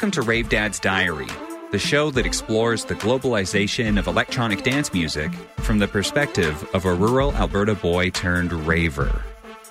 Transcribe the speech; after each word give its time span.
Welcome 0.00 0.22
to 0.22 0.22
Rave 0.22 0.48
Dad's 0.48 0.80
Diary, 0.80 1.28
the 1.72 1.78
show 1.78 2.10
that 2.12 2.24
explores 2.24 2.86
the 2.86 2.94
globalization 2.94 3.98
of 3.98 4.06
electronic 4.06 4.62
dance 4.62 4.94
music 4.94 5.30
from 5.58 5.78
the 5.78 5.86
perspective 5.86 6.66
of 6.72 6.86
a 6.86 6.94
rural 6.94 7.34
Alberta 7.34 7.74
boy 7.74 8.08
turned 8.08 8.50
raver. 8.50 9.22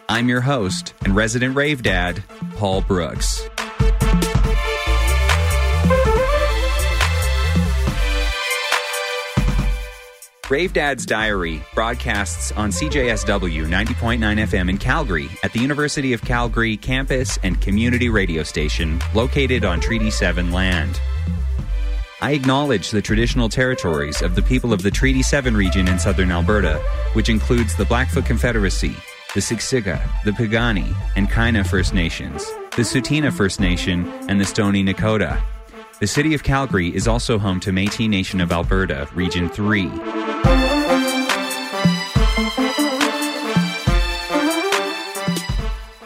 I'm 0.08 0.30
your 0.30 0.42
host 0.42 0.94
and 1.04 1.16
resident 1.16 1.56
rave 1.56 1.82
dad, 1.82 2.24
Paul 2.58 2.82
Brooks. 2.82 3.49
Rave 10.50 10.74
Dad's 10.74 11.06
Diary 11.06 11.62
broadcasts 11.76 12.52
on 12.54 12.72
CJSW 12.72 13.68
90.9 13.68 14.20
FM 14.20 14.68
in 14.68 14.80
Calgary 14.80 15.30
at 15.44 15.54
the 15.54 15.60
University 15.60 16.12
of 16.12 16.24
Calgary 16.24 16.76
campus 16.76 17.38
and 17.44 17.62
community 17.62 18.10
radio 18.10 18.42
station 18.42 19.00
located 19.14 19.64
on 19.64 19.80
Treaty 19.80 20.10
7 20.10 20.52
land. 20.52 21.00
I 22.22 22.32
acknowledge 22.32 22.90
the 22.90 23.02
traditional 23.02 23.48
territories 23.48 24.24
of 24.24 24.34
the 24.34 24.42
people 24.42 24.74
of 24.74 24.82
the 24.82 24.90
Treaty 24.90 25.22
7 25.22 25.56
region 25.56 25.88
in 25.88 26.00
southern 26.00 26.32
Alberta, 26.32 26.80
which 27.14 27.30
includes 27.30 27.76
the 27.76 27.86
Blackfoot 27.86 28.26
Confederacy, 28.26 28.96
the 29.36 29.42
Siksika, 29.42 30.02
the 30.26 30.32
Piikani, 30.32 30.96
and 31.16 31.30
Kainai 31.30 31.68
First 31.68 31.94
Nations, 31.94 32.44
the 32.76 32.82
Tsuut'ina 32.82 33.32
First 33.32 33.60
Nation, 33.60 34.08
and 34.28 34.42
the 34.42 34.46
Stoney 34.46 34.84
Nakoda. 34.84 35.40
The 36.00 36.08
city 36.08 36.34
of 36.34 36.44
Calgary 36.44 36.96
is 36.96 37.10
also 37.10 37.38
home 37.38 37.60
to 37.60 37.72
Métis 37.72 38.08
Nation 38.08 38.40
of 38.40 38.54
Alberta, 38.54 39.10
Region 39.14 39.50
3. 39.50 39.86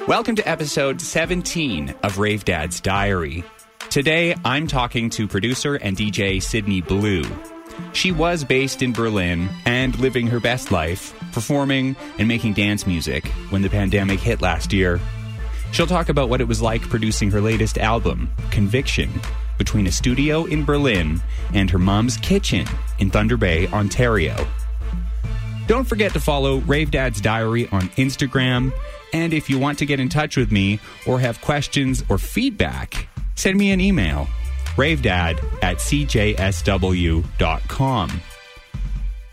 Welcome 0.08 0.36
to 0.36 0.50
episode 0.50 1.00
17 1.00 1.94
of 2.02 2.18
Rave 2.18 2.44
Dad's 2.44 2.82
Diary. 2.82 3.44
Today, 3.92 4.36
I'm 4.44 4.66
talking 4.66 5.12
to 5.12 5.28
producer 5.28 5.76
and 5.76 5.96
DJ 5.96 6.42
Sydney 6.42 6.82
Blue. 6.82 7.24
She 7.92 8.12
was 8.12 8.44
based 8.44 8.82
in 8.82 8.94
Berlin 8.94 9.48
and 9.68 9.96
living 10.00 10.26
her 10.26 10.40
best 10.40 10.72
life, 10.72 11.14
performing 11.34 11.96
and 12.18 12.28
making 12.28 12.54
dance 12.54 12.88
music 12.88 13.28
when 13.52 13.62
the 13.62 13.70
pandemic 13.70 14.20
hit 14.20 14.42
last 14.42 14.74
year. 14.74 15.00
She'll 15.72 15.86
talk 15.86 16.10
about 16.10 16.30
what 16.30 16.42
it 16.42 16.48
was 16.48 16.64
like 16.64 16.82
producing 16.82 17.30
her 17.30 17.42
latest 17.42 17.78
album, 17.78 18.32
Conviction, 18.50 19.12
between 19.58 19.88
a 19.88 19.92
studio 19.92 20.46
in 20.46 20.66
Berlin 20.66 21.22
and 21.54 21.70
her 21.70 21.78
mom's 21.78 22.18
kitchen 22.18 22.68
in 23.00 23.10
Thunder 23.10 23.38
Bay, 23.38 23.68
Ontario. 23.68 24.36
Don't 25.68 25.86
forget 25.86 26.12
to 26.14 26.20
follow 26.20 26.58
Rave 26.60 26.92
Dad's 26.92 27.22
Diary 27.22 27.68
on 27.72 27.90
Instagram. 27.90 28.74
And 29.14 29.34
if 29.34 29.50
you 29.50 29.58
want 29.60 29.80
to 29.80 29.86
get 29.86 30.00
in 30.00 30.10
touch 30.10 30.36
with 30.36 30.52
me 30.52 30.80
or 31.08 31.20
have 31.20 31.40
questions 31.42 32.04
or 32.10 32.18
feedback, 32.18 33.08
send 33.36 33.58
me 33.58 33.72
an 33.72 33.80
email 33.80 34.28
ravedad 34.76 35.38
at 35.62 35.78
cjsw.com. 35.78 36.12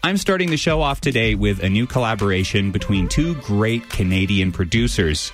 I'm 0.02 0.16
starting 0.16 0.48
the 0.50 0.56
show 0.56 0.80
off 0.80 1.02
today 1.02 1.34
with 1.34 1.62
a 1.62 1.68
new 1.68 1.86
collaboration 1.86 2.70
between 2.70 3.06
two 3.08 3.34
great 3.36 3.88
Canadian 3.90 4.50
producers. 4.50 5.30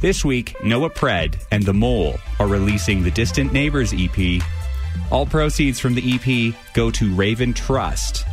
This 0.00 0.24
week, 0.24 0.54
Noah 0.62 0.90
Pred 0.90 1.42
and 1.50 1.62
The 1.62 1.72
Mole 1.72 2.16
are 2.38 2.46
releasing 2.46 3.02
the 3.02 3.10
Distant 3.10 3.52
Neighbors 3.52 3.94
EP. 3.96 4.42
All 5.10 5.26
proceeds 5.26 5.80
from 5.80 5.94
the 5.94 6.14
EP 6.14 6.54
go 6.74 6.90
to 6.90 7.14
Raven 7.14 7.54
Trust, 7.54 8.24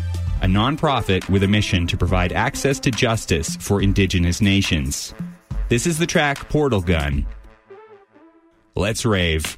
a 0.41 0.47
nonprofit 0.47 1.29
with 1.29 1.43
a 1.43 1.47
mission 1.47 1.87
to 1.87 1.97
provide 1.97 2.33
access 2.33 2.79
to 2.81 2.91
justice 2.91 3.55
for 3.57 3.81
Indigenous 3.81 4.41
nations. 4.41 5.13
This 5.69 5.87
is 5.87 5.97
the 5.97 6.05
track 6.05 6.49
Portal 6.49 6.81
Gun. 6.81 7.25
Let's 8.75 9.05
rave. 9.05 9.57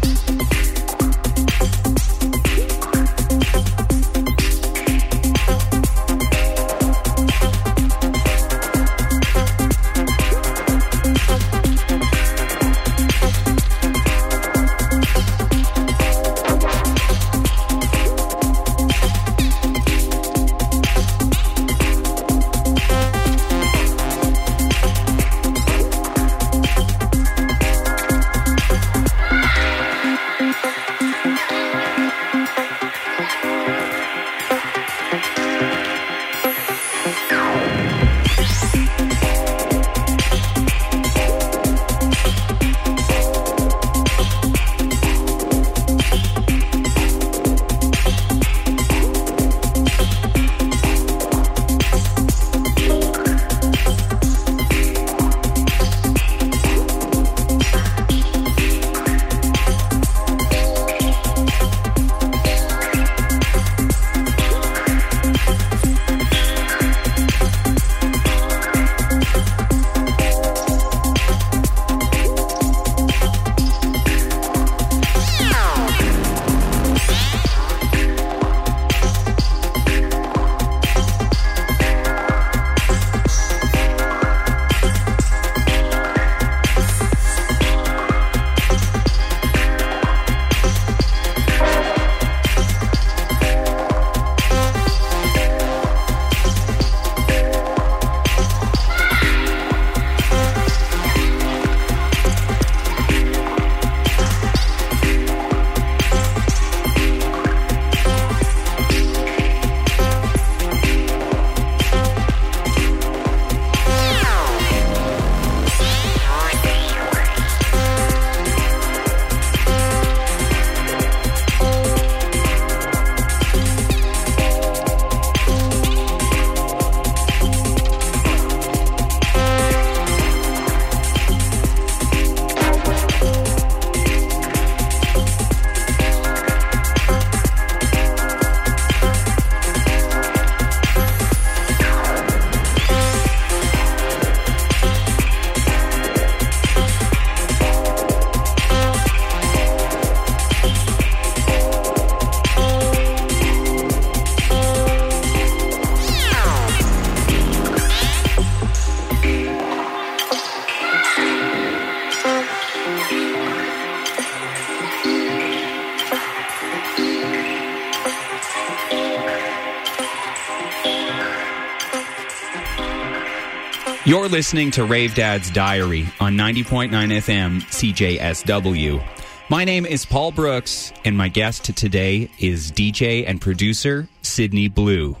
You're 174.11 174.27
listening 174.27 174.71
to 174.71 174.83
Rave 174.83 175.15
Dad's 175.15 175.49
Diary 175.49 176.05
on 176.19 176.35
90.9 176.35 176.89
FM 176.89 177.61
CJSW. 177.61 179.01
My 179.49 179.63
name 179.63 179.85
is 179.85 180.05
Paul 180.05 180.33
Brooks, 180.33 180.91
and 181.05 181.17
my 181.17 181.29
guest 181.29 181.73
today 181.77 182.29
is 182.37 182.73
DJ 182.73 183.23
and 183.25 183.39
producer 183.39 184.09
Sydney 184.21 184.67
Blue. 184.67 185.15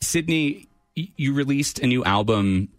Sydney, 0.00 0.66
you 0.96 1.32
released 1.32 1.78
a 1.78 1.86
new 1.86 2.02
album 2.02 2.70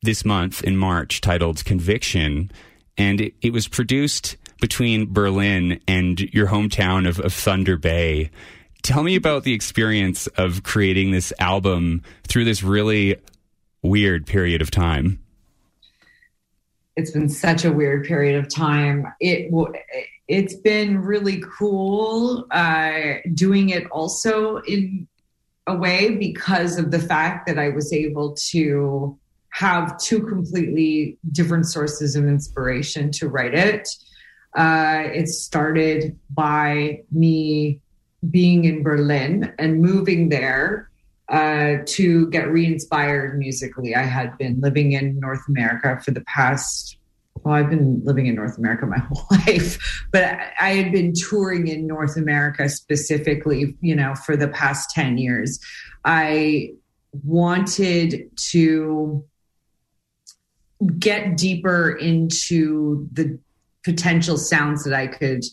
this 0.00 0.24
month 0.24 0.64
in 0.64 0.78
March 0.78 1.20
titled 1.20 1.62
Conviction, 1.66 2.50
and 2.96 3.30
it, 3.42 3.52
was 3.52 3.68
produced 3.68 4.38
between 4.62 5.12
Berlin 5.12 5.82
and 5.86 6.18
your 6.18 6.46
hometown 6.46 7.06
of 7.06 7.30
Thunder 7.30 7.76
Bay. 7.76 8.30
Tell 8.82 9.02
me 9.02 9.16
about 9.16 9.44
the 9.44 9.52
experience 9.52 10.28
of 10.28 10.62
creating 10.62 11.10
this 11.10 11.30
album 11.40 12.00
through 12.26 12.46
this 12.46 12.62
really 12.62 13.16
weird 13.86 14.26
period 14.26 14.60
of 14.60 14.70
time? 14.70 15.18
It's 16.96 17.10
been 17.10 17.28
such 17.28 17.64
a 17.64 17.72
weird 17.72 18.06
period 18.06 18.36
of 18.36 18.52
time. 18.52 19.06
It 19.20 19.52
it's 20.28 20.54
been 20.54 20.98
really 20.98 21.42
cool 21.58 22.46
uh, 22.50 23.14
doing 23.34 23.70
it 23.70 23.86
also 23.90 24.58
in 24.58 25.06
a 25.66 25.76
way 25.76 26.16
because 26.16 26.78
of 26.78 26.90
the 26.90 26.98
fact 26.98 27.46
that 27.46 27.58
I 27.58 27.68
was 27.68 27.92
able 27.92 28.34
to 28.50 29.18
have 29.50 29.98
two 29.98 30.22
completely 30.22 31.18
different 31.32 31.66
sources 31.66 32.16
of 32.16 32.26
inspiration 32.26 33.10
to 33.12 33.28
write 33.28 33.54
it. 33.54 33.88
Uh, 34.56 35.04
it 35.06 35.28
started 35.28 36.18
by 36.30 37.02
me 37.10 37.80
being 38.30 38.64
in 38.64 38.82
Berlin 38.82 39.52
and 39.58 39.80
moving 39.80 40.28
there 40.28 40.90
uh, 41.28 41.76
to 41.86 42.28
get 42.30 42.50
re-inspired 42.50 43.38
musically. 43.38 43.94
I 43.94 44.02
had 44.02 44.36
been 44.38 44.60
living 44.60 44.92
in 44.92 45.18
North 45.18 45.42
America 45.48 46.00
for 46.04 46.12
the 46.12 46.20
past. 46.22 46.96
Well, 47.42 47.54
I've 47.54 47.68
been 47.68 48.00
living 48.04 48.26
in 48.26 48.34
North 48.34 48.56
America 48.58 48.86
my 48.86 48.98
whole 49.10 49.26
life, 49.30 49.78
but 50.12 50.24
I 50.60 50.74
had 50.74 50.92
been 50.92 51.12
touring 51.12 51.68
in 51.68 51.86
North 51.86 52.16
America 52.16 52.68
specifically, 52.68 53.76
you 53.80 53.94
know, 53.94 54.14
for 54.14 54.36
the 54.36 54.48
past 54.48 54.90
10 54.90 55.18
years. 55.18 55.58
I 56.04 56.70
wanted 57.24 58.30
to 58.36 59.24
get 60.98 61.36
deeper 61.36 61.90
into 61.90 63.08
the 63.12 63.38
potential 63.84 64.36
sounds 64.36 64.84
that 64.84 64.94
I 64.94 65.06
could 65.06 65.44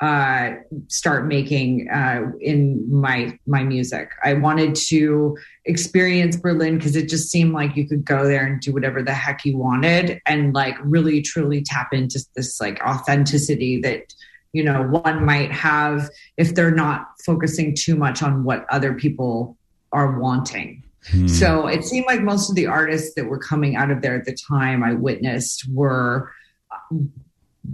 uh, 0.00 0.54
start 0.88 1.26
making 1.26 1.88
uh, 1.88 2.22
in 2.40 2.84
my 2.92 3.38
my 3.46 3.62
music. 3.62 4.10
I 4.24 4.34
wanted 4.34 4.74
to 4.88 5.36
experience 5.64 6.36
Berlin 6.36 6.78
because 6.78 6.96
it 6.96 7.08
just 7.08 7.30
seemed 7.30 7.52
like 7.52 7.76
you 7.76 7.86
could 7.86 8.04
go 8.04 8.26
there 8.26 8.44
and 8.44 8.60
do 8.60 8.72
whatever 8.72 9.02
the 9.02 9.14
heck 9.14 9.44
you 9.44 9.56
wanted, 9.56 10.20
and 10.26 10.52
like 10.52 10.76
really 10.82 11.22
truly 11.22 11.62
tap 11.62 11.92
into 11.92 12.20
this 12.34 12.60
like 12.60 12.80
authenticity 12.84 13.80
that 13.82 14.12
you 14.52 14.64
know 14.64 14.82
one 14.82 15.24
might 15.24 15.52
have 15.52 16.10
if 16.36 16.54
they're 16.54 16.74
not 16.74 17.06
focusing 17.24 17.74
too 17.74 17.94
much 17.94 18.22
on 18.22 18.44
what 18.44 18.66
other 18.70 18.94
people 18.94 19.56
are 19.92 20.18
wanting. 20.18 20.82
Hmm. 21.10 21.28
So 21.28 21.66
it 21.66 21.84
seemed 21.84 22.06
like 22.06 22.22
most 22.22 22.50
of 22.50 22.56
the 22.56 22.66
artists 22.66 23.14
that 23.14 23.26
were 23.26 23.38
coming 23.38 23.76
out 23.76 23.90
of 23.90 24.02
there 24.02 24.16
at 24.16 24.24
the 24.24 24.36
time 24.48 24.82
I 24.82 24.94
witnessed 24.94 25.68
were 25.70 26.32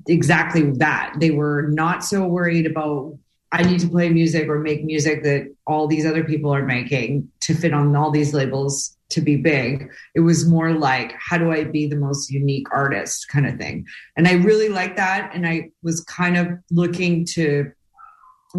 exactly 0.06 0.70
that. 0.72 1.14
They 1.18 1.30
were 1.30 1.68
not 1.70 2.04
so 2.04 2.26
worried 2.26 2.66
about 2.66 3.16
I 3.52 3.62
need 3.62 3.80
to 3.80 3.88
play 3.88 4.08
music 4.10 4.48
or 4.48 4.60
make 4.60 4.84
music 4.84 5.24
that 5.24 5.52
all 5.66 5.88
these 5.88 6.06
other 6.06 6.22
people 6.22 6.54
are 6.54 6.64
making 6.64 7.28
to 7.40 7.54
fit 7.54 7.72
on 7.72 7.96
all 7.96 8.12
these 8.12 8.32
labels 8.32 8.96
to 9.10 9.20
be 9.20 9.36
big. 9.36 9.90
It 10.14 10.20
was 10.20 10.48
more 10.48 10.72
like, 10.72 11.14
how 11.18 11.36
do 11.36 11.50
I 11.50 11.64
be 11.64 11.88
the 11.88 11.96
most 11.96 12.30
unique 12.30 12.68
artist 12.72 13.28
kind 13.28 13.46
of 13.46 13.58
thing. 13.58 13.86
And 14.16 14.28
I 14.28 14.34
really 14.34 14.68
like 14.68 14.96
that. 14.96 15.32
And 15.34 15.48
I 15.48 15.70
was 15.82 16.00
kind 16.02 16.36
of 16.36 16.46
looking 16.70 17.24
to 17.26 17.72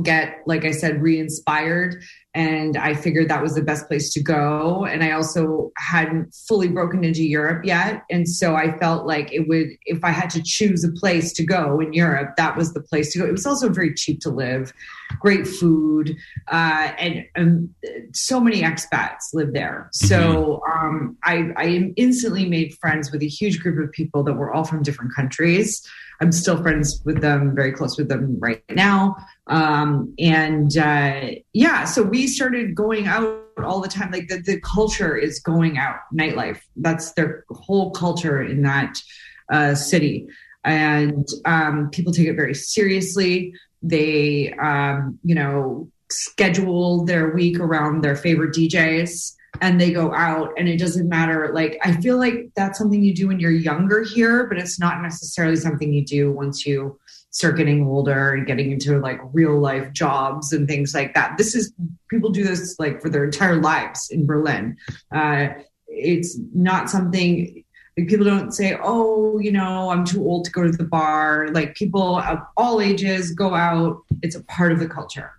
get, 0.03 0.41
like 0.45 0.65
I 0.65 0.71
said, 0.71 1.01
re 1.01 1.19
inspired. 1.19 2.03
And 2.33 2.77
I 2.77 2.93
figured 2.93 3.29
that 3.29 3.41
was 3.41 3.55
the 3.55 3.61
best 3.61 3.87
place 3.87 4.13
to 4.13 4.23
go. 4.23 4.85
And 4.85 5.03
I 5.03 5.11
also 5.11 5.71
hadn't 5.77 6.33
fully 6.47 6.69
broken 6.69 7.03
into 7.03 7.23
Europe 7.23 7.65
yet. 7.65 8.03
And 8.09 8.27
so 8.27 8.55
I 8.55 8.77
felt 8.77 9.05
like 9.05 9.33
it 9.33 9.49
would, 9.49 9.67
if 9.85 10.01
I 10.03 10.11
had 10.11 10.29
to 10.31 10.41
choose 10.41 10.85
a 10.85 10.91
place 10.93 11.33
to 11.33 11.45
go 11.45 11.81
in 11.81 11.91
Europe, 11.91 12.35
that 12.37 12.55
was 12.55 12.73
the 12.73 12.81
place 12.81 13.11
to 13.13 13.19
go. 13.19 13.25
It 13.25 13.33
was 13.33 13.45
also 13.45 13.67
very 13.67 13.93
cheap 13.93 14.21
to 14.21 14.29
live, 14.29 14.71
great 15.19 15.45
food, 15.45 16.15
uh, 16.47 16.93
and 16.97 17.25
um, 17.35 17.75
so 18.13 18.39
many 18.39 18.61
expats 18.61 19.33
live 19.33 19.51
there. 19.51 19.89
So 19.91 20.61
mm-hmm. 20.65 20.87
um, 20.87 21.17
I, 21.25 21.51
I 21.57 21.93
instantly 21.97 22.47
made 22.47 22.75
friends 22.75 23.11
with 23.11 23.21
a 23.23 23.27
huge 23.27 23.59
group 23.59 23.83
of 23.83 23.91
people 23.91 24.23
that 24.23 24.35
were 24.35 24.53
all 24.53 24.63
from 24.63 24.83
different 24.83 25.13
countries. 25.13 25.85
I'm 26.21 26.31
still 26.31 26.61
friends 26.61 27.01
with 27.03 27.19
them, 27.21 27.55
very 27.55 27.71
close 27.71 27.97
with 27.97 28.07
them 28.07 28.37
right 28.39 28.63
now. 28.69 29.17
Um, 29.51 30.15
and 30.17 30.75
uh, 30.77 31.31
yeah, 31.51 31.83
so 31.83 32.03
we 32.03 32.27
started 32.27 32.73
going 32.73 33.07
out 33.07 33.43
all 33.61 33.81
the 33.81 33.89
time. 33.89 34.09
Like 34.09 34.29
the, 34.29 34.37
the 34.37 34.61
culture 34.61 35.15
is 35.15 35.39
going 35.39 35.77
out, 35.77 35.97
nightlife. 36.13 36.59
That's 36.77 37.11
their 37.13 37.43
whole 37.49 37.91
culture 37.91 38.41
in 38.41 38.61
that 38.63 38.97
uh, 39.51 39.75
city. 39.75 40.25
And 40.63 41.27
um, 41.43 41.89
people 41.89 42.13
take 42.13 42.27
it 42.27 42.35
very 42.35 42.55
seriously. 42.55 43.53
They, 43.83 44.53
um, 44.53 45.19
you 45.23 45.35
know, 45.35 45.89
schedule 46.09 47.03
their 47.03 47.31
week 47.31 47.59
around 47.59 48.03
their 48.03 48.15
favorite 48.15 48.55
DJs 48.55 49.33
and 49.59 49.81
they 49.81 49.91
go 49.91 50.13
out 50.13 50.53
and 50.57 50.69
it 50.69 50.77
doesn't 50.77 51.09
matter 51.09 51.51
like 51.53 51.77
i 51.83 51.91
feel 51.99 52.17
like 52.17 52.49
that's 52.55 52.77
something 52.77 53.03
you 53.03 53.13
do 53.13 53.27
when 53.27 53.39
you're 53.39 53.51
younger 53.51 54.03
here 54.03 54.45
but 54.47 54.57
it's 54.57 54.79
not 54.79 55.01
necessarily 55.01 55.57
something 55.57 55.91
you 55.91 56.05
do 56.05 56.31
once 56.31 56.65
you 56.65 56.97
start 57.31 57.57
getting 57.57 57.87
older 57.87 58.33
and 58.33 58.45
getting 58.45 58.71
into 58.71 58.99
like 58.99 59.19
real 59.33 59.57
life 59.57 59.91
jobs 59.93 60.53
and 60.53 60.67
things 60.67 60.93
like 60.93 61.13
that. 61.13 61.37
This 61.37 61.55
is 61.55 61.73
people 62.09 62.29
do 62.29 62.43
this 62.43 62.77
like 62.77 63.01
for 63.01 63.09
their 63.09 63.23
entire 63.23 63.55
lives 63.55 64.09
in 64.09 64.25
berlin. 64.25 64.77
Uh, 65.13 65.47
it's 65.87 66.37
not 66.53 66.89
something 66.89 67.63
people 68.07 68.25
don't 68.25 68.53
say 68.53 68.79
oh 68.81 69.37
you 69.37 69.51
know 69.51 69.91
i'm 69.91 70.03
too 70.05 70.23
old 70.23 70.45
to 70.45 70.51
go 70.51 70.63
to 70.63 70.71
the 70.71 70.83
bar. 70.83 71.49
Like 71.51 71.75
people 71.75 72.19
of 72.19 72.39
all 72.57 72.81
ages 72.81 73.31
go 73.31 73.53
out. 73.53 74.01
It's 74.21 74.35
a 74.35 74.43
part 74.45 74.71
of 74.71 74.79
the 74.79 74.87
culture. 74.87 75.31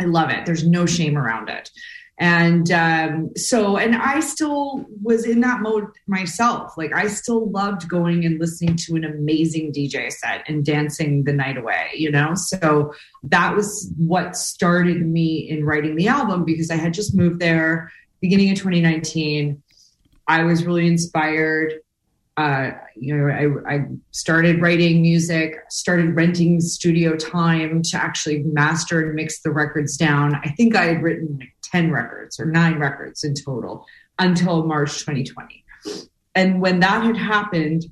I 0.00 0.04
love 0.04 0.30
it. 0.30 0.44
There's 0.44 0.66
no 0.66 0.86
shame 0.86 1.16
around 1.16 1.48
it 1.48 1.70
and 2.18 2.70
um, 2.70 3.30
so 3.36 3.76
and 3.76 3.96
i 3.96 4.20
still 4.20 4.84
was 5.02 5.26
in 5.26 5.40
that 5.40 5.60
mode 5.60 5.86
myself. 6.06 6.76
Like 6.76 6.94
i 6.94 7.08
still 7.08 7.50
loved 7.50 7.88
going 7.88 8.24
and 8.24 8.38
listening 8.38 8.76
to 8.76 8.94
an 8.94 9.04
amazing 9.04 9.72
dj 9.72 10.12
set 10.12 10.44
and 10.48 10.64
dancing 10.64 11.24
the 11.24 11.32
night 11.32 11.56
away 11.56 11.90
you 11.94 12.10
know? 12.10 12.34
So 12.34 12.94
that 13.24 13.54
was 13.56 13.92
what 13.96 14.36
started 14.36 15.06
me 15.06 15.48
in 15.48 15.64
writing 15.64 15.96
the 15.96 16.08
album 16.08 16.44
because 16.44 16.70
i 16.70 16.76
had 16.76 16.94
just 16.94 17.16
moved 17.16 17.40
there 17.40 17.90
beginning 18.20 18.50
of 18.50 18.56
2019 18.58 19.62
i 20.28 20.42
was 20.42 20.64
really 20.64 20.86
inspired. 20.86 21.80
Uh, 22.36 22.72
you 22.96 23.16
know, 23.16 23.28
I, 23.32 23.74
I, 23.74 23.86
started 24.10 24.60
writing 24.60 25.02
music, 25.02 25.54
started 25.70 26.16
renting 26.16 26.60
studio 26.60 27.14
time 27.14 27.80
to 27.82 27.96
actually 27.96 28.42
master 28.42 29.06
and 29.06 29.14
mix 29.14 29.40
the 29.42 29.52
records 29.52 29.96
down. 29.96 30.34
I 30.34 30.48
think 30.56 30.74
I 30.74 30.86
had 30.86 31.00
written 31.00 31.38
10 31.74 31.90
records 31.90 32.38
or 32.38 32.46
nine 32.46 32.78
records 32.78 33.24
in 33.24 33.34
total 33.34 33.84
until 34.20 34.64
March 34.64 35.00
2020. 35.00 35.64
And 36.36 36.60
when 36.60 36.78
that 36.80 37.02
had 37.02 37.16
happened, 37.16 37.86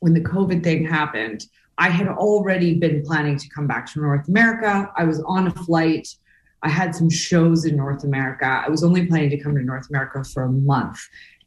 when 0.00 0.12
the 0.12 0.20
COVID 0.20 0.62
thing 0.62 0.84
happened, 0.84 1.46
I 1.78 1.88
had 1.88 2.06
already 2.06 2.74
been 2.74 3.02
planning 3.02 3.38
to 3.38 3.48
come 3.48 3.66
back 3.66 3.90
to 3.92 4.00
North 4.00 4.28
America. 4.28 4.90
I 4.94 5.04
was 5.04 5.22
on 5.26 5.46
a 5.46 5.50
flight. 5.50 6.06
I 6.62 6.68
had 6.68 6.94
some 6.94 7.08
shows 7.08 7.64
in 7.64 7.76
North 7.76 8.04
America. 8.04 8.44
I 8.44 8.68
was 8.68 8.84
only 8.84 9.06
planning 9.06 9.30
to 9.30 9.38
come 9.38 9.54
to 9.54 9.62
North 9.62 9.88
America 9.88 10.22
for 10.22 10.42
a 10.42 10.52
month. 10.52 10.98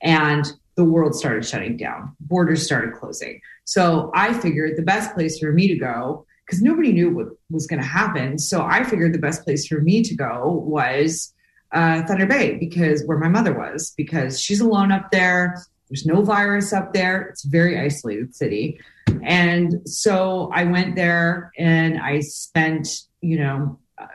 And 0.01 0.51
the 0.75 0.83
world 0.83 1.13
started 1.13 1.45
shutting 1.45 1.77
down, 1.77 2.15
borders 2.21 2.65
started 2.65 2.93
closing. 2.93 3.39
So 3.65 4.11
I 4.15 4.33
figured 4.33 4.77
the 4.77 4.81
best 4.81 5.13
place 5.13 5.37
for 5.37 5.51
me 5.51 5.67
to 5.67 5.75
go, 5.75 6.25
because 6.49 6.63
nobody 6.63 6.91
knew 6.91 7.13
what 7.13 7.27
was 7.51 7.67
going 7.67 7.79
to 7.79 7.87
happen. 7.87 8.39
So 8.39 8.63
I 8.63 8.83
figured 8.83 9.13
the 9.13 9.19
best 9.19 9.43
place 9.43 9.67
for 9.67 9.81
me 9.81 10.01
to 10.01 10.15
go 10.15 10.63
was 10.65 11.31
uh, 11.71 12.01
Thunder 12.07 12.25
Bay, 12.25 12.55
because 12.55 13.03
where 13.05 13.19
my 13.19 13.27
mother 13.27 13.53
was, 13.53 13.93
because 13.95 14.41
she's 14.41 14.59
alone 14.59 14.91
up 14.91 15.11
there. 15.11 15.63
There's 15.89 16.07
no 16.07 16.23
virus 16.23 16.73
up 16.73 16.93
there. 16.93 17.21
It's 17.21 17.45
a 17.45 17.49
very 17.49 17.79
isolated 17.79 18.35
city. 18.35 18.79
And 19.21 19.87
so 19.87 20.49
I 20.53 20.63
went 20.63 20.95
there 20.95 21.51
and 21.57 21.99
I 21.99 22.21
spent, 22.21 22.87
you 23.21 23.37
know, 23.37 23.79
uh, 23.99 24.07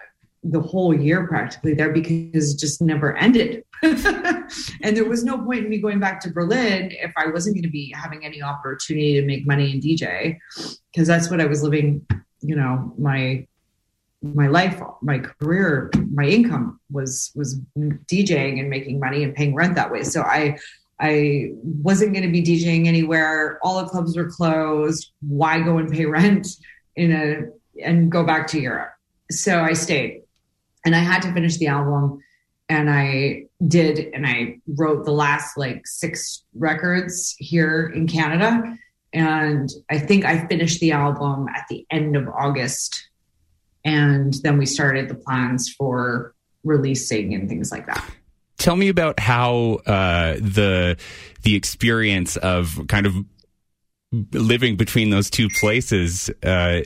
the 0.43 0.61
whole 0.61 0.93
year 0.93 1.29
practically 1.29 1.75
there 1.75 1.93
because 1.93 2.55
it 2.55 2.59
just 2.59 2.83
never 2.83 3.17
ended. 3.17 3.64
and 3.83 4.97
there 4.97 5.09
was 5.09 5.25
no 5.25 5.38
point 5.38 5.64
in 5.64 5.71
me 5.71 5.79
going 5.79 6.00
back 6.00 6.21
to 6.23 6.31
Berlin 6.31 6.91
if 6.93 7.12
I 7.17 7.29
wasn't 7.29 7.57
going 7.57 7.64
to 7.64 7.71
be 7.71 7.93
having 7.97 8.25
any 8.25 8.43
opportunity 8.43 9.14
to 9.21 9.26
make 9.26 9.47
money 9.47 9.73
in 9.73 9.81
DJ, 9.81 10.38
because 10.93 11.07
that's 11.07 11.31
what 11.31 11.41
I 11.41 11.47
was 11.47 11.62
living. 11.62 12.05
You 12.44 12.56
know, 12.56 12.92
my 12.98 13.46
my 14.22 14.46
life, 14.46 14.80
my 15.02 15.18
career, 15.18 15.90
my 16.12 16.24
income 16.24 16.80
was 16.90 17.30
was 17.34 17.60
DJing 17.76 18.60
and 18.60 18.70
making 18.70 18.98
money 18.98 19.22
and 19.22 19.34
paying 19.34 19.54
rent 19.54 19.74
that 19.76 19.90
way. 19.90 20.02
So 20.02 20.22
I 20.22 20.58
I 21.00 21.50
wasn't 21.62 22.12
going 22.12 22.24
to 22.24 22.30
be 22.30 22.42
DJing 22.42 22.86
anywhere. 22.86 23.58
All 23.62 23.82
the 23.82 23.88
clubs 23.88 24.16
were 24.16 24.30
closed. 24.30 25.10
Why 25.20 25.60
go 25.60 25.78
and 25.78 25.90
pay 25.90 26.06
rent 26.06 26.46
in 26.96 27.12
a 27.12 27.84
and 27.84 28.10
go 28.10 28.24
back 28.24 28.46
to 28.48 28.60
Europe? 28.60 28.92
So 29.30 29.60
I 29.60 29.72
stayed, 29.72 30.22
and 30.84 30.94
I 30.94 31.00
had 31.00 31.22
to 31.22 31.32
finish 31.32 31.56
the 31.58 31.68
album 31.68 32.20
and 32.68 32.90
I 32.90 33.44
did, 33.66 34.12
and 34.14 34.26
I 34.26 34.58
wrote 34.66 35.04
the 35.04 35.12
last 35.12 35.56
like 35.56 35.86
six 35.86 36.44
records 36.54 37.34
here 37.38 37.92
in 37.94 38.06
Canada. 38.06 38.76
And 39.14 39.71
I 39.88 39.99
think 39.99 40.25
I 40.25 40.47
finished 40.49 40.80
the 40.80 40.92
album 40.92 41.47
at 41.49 41.64
the 41.71 41.87
end 41.90 42.16
of 42.16 42.28
August. 42.28 43.09
And 43.85 44.35
then 44.42 44.59
we 44.59 44.66
started 44.66 45.09
the 45.09 45.14
plans 45.14 45.73
for 45.73 46.35
releasing 46.64 47.33
and 47.33 47.49
things 47.49 47.71
like 47.71 47.87
that. 47.87 48.04
Tell 48.59 48.76
me 48.76 48.88
about 48.88 49.21
how 49.21 49.80
uh, 49.87 50.35
the 50.35 50.97
the 51.42 51.54
experience 51.54 52.37
of 52.37 52.87
kind 52.88 53.06
of 53.06 53.14
living 54.33 54.76
between 54.76 55.11
those 55.11 55.30
two 55.30 55.49
places 55.61 56.30
uh, 56.42 56.80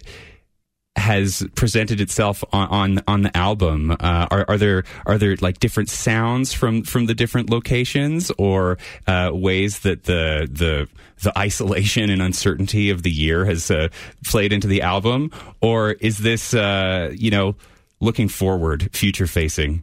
has 0.99 1.47
presented 1.55 2.00
itself 2.00 2.45
on 2.52 2.69
on, 2.69 3.02
on 3.07 3.23
the 3.23 3.37
album? 3.37 3.93
Uh, 3.93 4.26
are, 4.31 4.45
are 4.49 4.59
there 4.59 4.85
are 5.07 5.19
there 5.19 5.37
like 5.40 5.61
different 5.61 5.88
sounds 5.88 6.52
from 6.52 6.83
from 6.83 7.07
the 7.07 7.14
different 7.14 7.50
locations, 7.50 8.31
or 8.38 8.78
uh, 9.07 9.31
ways 9.33 9.81
that 9.81 10.05
the 10.05 10.49
the 10.50 10.88
the 11.23 11.37
isolation 11.38 12.11
and 12.11 12.23
uncertainty 12.23 12.90
of 12.90 13.02
the 13.02 13.11
year 13.11 13.45
has 13.45 13.71
uh, 13.71 13.88
played 14.25 14.52
into 14.52 14.67
the 14.67 14.83
album, 14.83 15.31
or 15.61 15.93
is 15.93 16.19
this 16.19 16.55
uh, 16.55 17.12
you 17.14 17.31
know 17.31 17.55
looking 18.00 18.28
forward, 18.28 18.90
future 18.95 19.26
facing? 19.26 19.83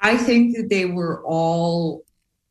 I 0.00 0.16
think 0.16 0.56
that 0.56 0.68
they 0.68 0.84
were 0.84 1.22
all 1.24 2.04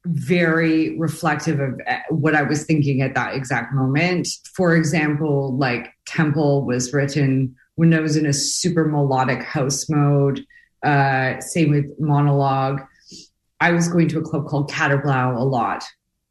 very 0.05 0.97
reflective 0.97 1.59
of 1.59 1.79
uh, 1.87 1.97
what 2.09 2.35
I 2.35 2.41
was 2.41 2.65
thinking 2.65 3.01
at 3.01 3.13
that 3.15 3.35
exact 3.35 3.73
moment. 3.73 4.27
For 4.55 4.75
example, 4.75 5.55
like 5.57 5.93
Temple 6.05 6.65
was 6.65 6.93
written 6.93 7.55
when 7.75 7.93
I 7.93 7.99
was 7.99 8.17
in 8.17 8.25
a 8.25 8.33
super 8.33 8.85
melodic 8.85 9.43
house 9.43 9.89
mode. 9.89 10.43
Uh, 10.83 11.39
same 11.39 11.69
with 11.69 11.85
Monologue. 11.99 12.81
I 13.59 13.71
was 13.71 13.87
going 13.87 14.07
to 14.09 14.19
a 14.19 14.23
club 14.23 14.47
called 14.47 14.71
Katerblau 14.71 15.37
a 15.37 15.43
lot. 15.43 15.83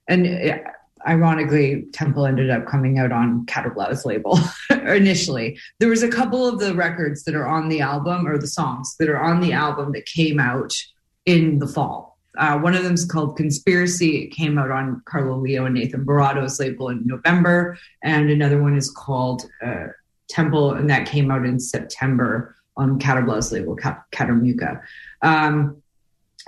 And 0.09 0.27
uh, 0.27 0.59
ironically, 1.07 1.85
Temple 1.93 2.27
ended 2.27 2.51
up 2.51 2.67
coming 2.67 2.99
out 2.99 3.13
on 3.13 3.47
Katerblau's 3.47 4.05
label 4.05 4.37
initially. 4.71 5.57
There 5.79 5.89
was 5.89 6.03
a 6.03 6.11
couple 6.11 6.45
of 6.45 6.59
the 6.59 6.75
records 6.75 7.23
that 7.25 7.37
are 7.37 7.47
on 7.47 7.69
the 7.69 7.81
album 7.81 8.27
or 8.27 8.37
the 8.37 8.49
songs 8.49 8.97
that 8.99 9.09
are 9.09 9.21
on 9.21 9.41
the 9.41 9.53
album 9.53 9.93
that 9.93 10.07
came 10.07 10.41
out 10.41 10.73
in 11.25 11.61
the 11.61 11.69
fall 11.69 12.10
uh, 12.39 12.59
one 12.59 12.75
of 12.75 12.85
them 12.85 12.95
is 12.95 13.05
called 13.05 13.37
Conspiracy. 13.37 14.25
It 14.25 14.29
came 14.29 14.59
out 14.59 14.71
on 14.71 15.03
Carlo 15.05 15.37
Lio 15.37 15.67
and 15.67 15.75
Nathan 15.75 16.05
Barato's 16.05 16.61
label 16.61 16.89
in 16.89 17.07
November. 17.07 17.77
And 18.03 18.31
another 18.31 18.63
one 18.63 18.77
is 18.77 18.91
called 18.91 19.45
uh, 19.65 19.89
Temple, 20.29 20.73
and 20.73 20.89
that 20.91 21.07
came 21.07 21.31
out 21.31 21.45
in 21.45 21.59
September 21.59 22.55
on 22.77 22.99
Katerblau's 22.99 23.53
label, 23.53 23.77
Katermukke. 23.77 24.81
Um, 25.23 25.83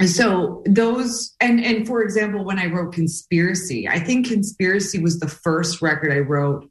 so 0.07 0.63
those, 0.67 1.35
and 1.41 1.63
and 1.63 1.87
for 1.87 2.03
example, 2.03 2.45
when 2.45 2.59
I 2.59 2.67
wrote 2.67 2.95
Conspiracy, 2.95 3.89
I 3.89 3.99
think 3.99 4.29
Conspiracy 4.29 4.99
was 4.99 5.21
the 5.21 5.29
first 5.29 5.83
record 5.83 6.13
I 6.13 6.21
wrote 6.21 6.71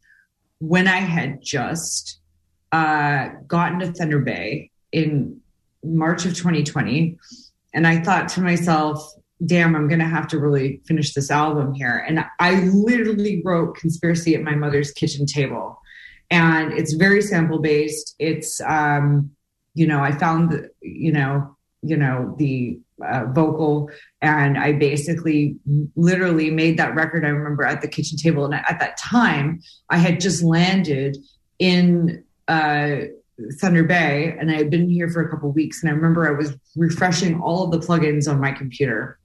when 0.60 0.88
I 0.88 0.97
had 0.97 1.41
just 1.41 2.19
uh, 2.71 3.30
gotten 3.47 3.80
to 3.80 3.91
Thunder 3.91 4.19
Bay 4.19 4.71
in 4.91 5.41
March 5.84 6.26
of 6.26 6.36
2020 6.36 7.17
and 7.73 7.88
I 7.88 8.01
thought 8.01 8.29
to 8.29 8.41
myself, 8.41 9.13
damn, 9.45 9.75
I'm 9.75 9.88
going 9.88 9.99
to 9.99 10.05
have 10.05 10.27
to 10.29 10.39
really 10.39 10.81
finish 10.86 11.13
this 11.13 11.31
album 11.31 11.73
here. 11.73 12.03
And 12.07 12.23
I 12.39 12.62
literally 12.62 13.41
wrote 13.43 13.75
Conspiracy 13.75 14.36
at 14.36 14.43
my 14.43 14.55
mother's 14.55 14.91
kitchen 14.91 15.25
table. 15.25 15.79
And 16.29 16.73
it's 16.73 16.93
very 16.93 17.21
sample 17.21 17.60
based. 17.60 18.15
It's, 18.19 18.62
um, 18.62 19.31
you 19.73 19.88
know, 19.88 20.01
I 20.01 20.12
found, 20.12 20.69
you 20.81 21.12
know, 21.12 21.57
you 21.81 21.97
know, 21.97 22.36
the 22.38 22.79
uh, 23.03 23.25
vocal 23.31 23.89
and 24.21 24.57
I 24.57 24.73
basically 24.73 25.55
literally 25.95 26.51
made 26.51 26.77
that 26.77 26.93
record. 26.93 27.25
I 27.25 27.29
remember 27.29 27.63
at 27.63 27.81
the 27.81 27.88
kitchen 27.88 28.17
table. 28.17 28.45
And 28.45 28.53
at 28.53 28.79
that 28.79 28.97
time, 28.97 29.62
I 29.89 29.97
had 29.97 30.19
just 30.19 30.43
landed 30.43 31.17
in, 31.57 32.23
uh, 32.47 32.97
Thunder 33.60 33.84
Bay 33.84 34.36
and 34.39 34.52
I 34.52 34.56
had 34.56 34.70
been 34.70 34.89
here 34.89 35.10
for 35.10 35.22
a 35.22 35.30
couple 35.30 35.52
weeks 35.52 35.82
and 35.82 35.89
I 35.89 35.94
remember 35.94 36.28
I 36.28 36.32
was 36.32 36.56
refreshing 36.76 37.41
all 37.41 37.63
of 37.63 37.72
the 37.72 37.86
plugins 37.86 38.30
on 38.30 38.39
my 38.39 38.52
computer 38.52 39.17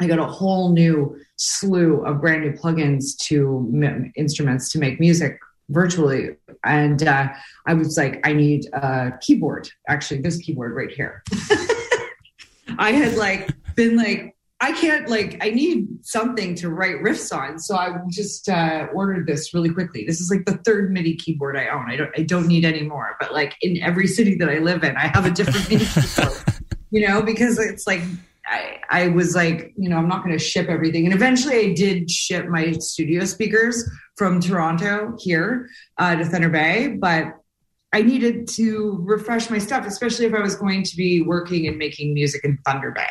I 0.00 0.06
got 0.06 0.18
a 0.18 0.26
whole 0.26 0.72
new 0.72 1.18
slew 1.36 2.04
of 2.04 2.20
brand 2.20 2.42
new 2.42 2.52
plugins 2.52 3.16
to 3.28 3.70
m- 3.72 4.12
instruments 4.16 4.70
to 4.72 4.78
make 4.78 5.00
music 5.00 5.38
virtually. 5.70 6.36
And 6.64 7.06
uh, 7.06 7.28
I 7.66 7.74
was 7.74 7.96
like, 7.96 8.20
I 8.26 8.32
need 8.32 8.66
a 8.74 9.12
keyboard. 9.20 9.68
Actually, 9.88 10.20
this 10.20 10.38
keyboard 10.38 10.74
right 10.74 10.90
here. 10.90 11.22
I 12.78 12.92
had 12.92 13.16
like 13.16 13.50
been 13.74 13.96
like, 13.96 14.35
I 14.60 14.72
can't 14.72 15.08
like, 15.08 15.36
I 15.42 15.50
need 15.50 15.86
something 16.02 16.54
to 16.56 16.70
write 16.70 16.96
riffs 16.96 17.36
on. 17.36 17.58
So 17.58 17.76
I 17.76 17.94
just 18.10 18.48
uh, 18.48 18.86
ordered 18.94 19.26
this 19.26 19.52
really 19.52 19.68
quickly. 19.68 20.04
This 20.06 20.20
is 20.20 20.30
like 20.30 20.46
the 20.46 20.56
third 20.64 20.90
MIDI 20.92 21.14
keyboard 21.14 21.58
I 21.58 21.68
own. 21.68 21.90
I 21.90 21.96
don't, 21.96 22.10
I 22.18 22.22
don't 22.22 22.46
need 22.46 22.64
any 22.64 22.82
more. 22.82 23.16
But 23.20 23.34
like 23.34 23.54
in 23.60 23.82
every 23.82 24.06
city 24.06 24.34
that 24.36 24.48
I 24.48 24.58
live 24.58 24.82
in, 24.82 24.96
I 24.96 25.08
have 25.08 25.26
a 25.26 25.30
different 25.30 25.68
MIDI 25.68 25.84
keyboard. 26.16 26.42
You 26.90 27.06
know, 27.06 27.20
because 27.20 27.58
it's 27.58 27.86
like 27.86 28.00
I, 28.46 28.78
I 28.88 29.08
was 29.08 29.34
like, 29.34 29.74
you 29.76 29.88
know, 29.88 29.98
I'm 29.98 30.08
not 30.08 30.24
going 30.24 30.36
to 30.36 30.42
ship 30.42 30.68
everything. 30.68 31.04
And 31.04 31.14
eventually 31.14 31.58
I 31.58 31.74
did 31.74 32.10
ship 32.10 32.46
my 32.46 32.72
studio 32.72 33.24
speakers 33.24 33.88
from 34.16 34.40
Toronto 34.40 35.16
here 35.18 35.68
uh, 35.98 36.16
to 36.16 36.24
Thunder 36.24 36.48
Bay, 36.48 36.96
but 36.98 37.34
I 37.96 38.02
needed 38.02 38.46
to 38.48 38.98
refresh 39.04 39.48
my 39.48 39.56
stuff, 39.56 39.86
especially 39.86 40.26
if 40.26 40.34
I 40.34 40.40
was 40.40 40.54
going 40.54 40.82
to 40.82 40.96
be 40.96 41.22
working 41.22 41.66
and 41.66 41.78
making 41.78 42.12
music 42.12 42.44
in 42.44 42.58
Thunder 42.58 42.90
Bay. 42.90 43.08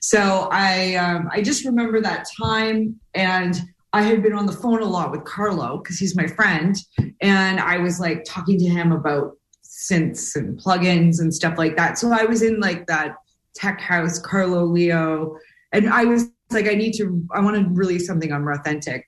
So 0.00 0.48
I, 0.52 0.94
um, 0.94 1.28
I 1.32 1.42
just 1.42 1.64
remember 1.64 2.00
that 2.00 2.24
time 2.40 3.00
and 3.14 3.60
I 3.92 4.02
had 4.02 4.22
been 4.22 4.34
on 4.34 4.46
the 4.46 4.52
phone 4.52 4.80
a 4.80 4.84
lot 4.84 5.10
with 5.10 5.24
Carlo 5.24 5.78
because 5.78 5.98
he's 5.98 6.14
my 6.14 6.28
friend. 6.28 6.76
And 7.20 7.58
I 7.58 7.78
was 7.78 7.98
like 7.98 8.22
talking 8.24 8.60
to 8.60 8.68
him 8.68 8.92
about 8.92 9.32
synths 9.64 10.36
and 10.36 10.56
plugins 10.56 11.20
and 11.20 11.34
stuff 11.34 11.58
like 11.58 11.76
that. 11.76 11.98
So 11.98 12.12
I 12.12 12.22
was 12.22 12.42
in 12.42 12.60
like 12.60 12.86
that 12.86 13.16
tech 13.56 13.80
house, 13.80 14.20
Carlo 14.20 14.62
Lio. 14.62 15.36
And 15.72 15.88
I 15.88 16.04
was 16.04 16.30
like, 16.52 16.68
I 16.68 16.74
need 16.74 16.92
to, 16.92 17.26
I 17.34 17.40
want 17.40 17.56
to 17.56 17.68
release 17.74 18.06
something 18.06 18.30
on 18.30 18.46
Authentic. 18.46 19.04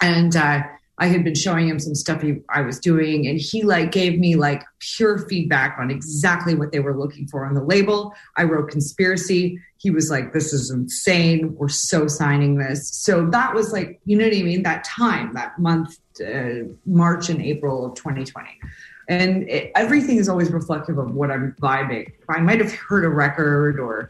And 0.00 0.36
uh, 0.36 0.62
I 1.02 1.06
had 1.06 1.24
been 1.24 1.34
showing 1.34 1.66
him 1.66 1.80
some 1.80 1.96
stuff 1.96 2.22
he, 2.22 2.36
I 2.48 2.60
was 2.60 2.78
doing, 2.78 3.26
and 3.26 3.36
he 3.36 3.64
like 3.64 3.90
gave 3.90 4.20
me 4.20 4.36
like 4.36 4.62
pure 4.78 5.18
feedback 5.18 5.76
on 5.80 5.90
exactly 5.90 6.54
what 6.54 6.70
they 6.70 6.78
were 6.78 6.96
looking 6.96 7.26
for 7.26 7.44
on 7.44 7.54
the 7.54 7.64
label. 7.64 8.14
I 8.36 8.44
wrote 8.44 8.70
conspiracy. 8.70 9.58
He 9.78 9.90
was 9.90 10.10
like, 10.10 10.32
"This 10.32 10.52
is 10.52 10.70
insane. 10.70 11.56
We're 11.56 11.70
so 11.70 12.06
signing 12.06 12.58
this." 12.58 12.88
So 12.88 13.26
that 13.30 13.52
was 13.52 13.72
like, 13.72 14.00
you 14.04 14.16
know 14.16 14.26
what 14.26 14.36
I 14.36 14.42
mean? 14.42 14.62
That 14.62 14.84
time, 14.84 15.34
that 15.34 15.58
month, 15.58 15.98
uh, 16.24 16.68
March 16.86 17.28
and 17.30 17.42
April 17.42 17.84
of 17.84 17.96
2020 17.96 18.60
and 19.08 19.48
it, 19.48 19.72
everything 19.74 20.18
is 20.18 20.28
always 20.28 20.52
reflective 20.52 20.96
of 20.96 21.12
what 21.12 21.32
I'm 21.32 21.56
vibing. 21.60 22.12
I 22.28 22.38
might 22.38 22.60
have 22.60 22.72
heard 22.72 23.04
a 23.04 23.08
record 23.08 23.80
or 23.80 24.08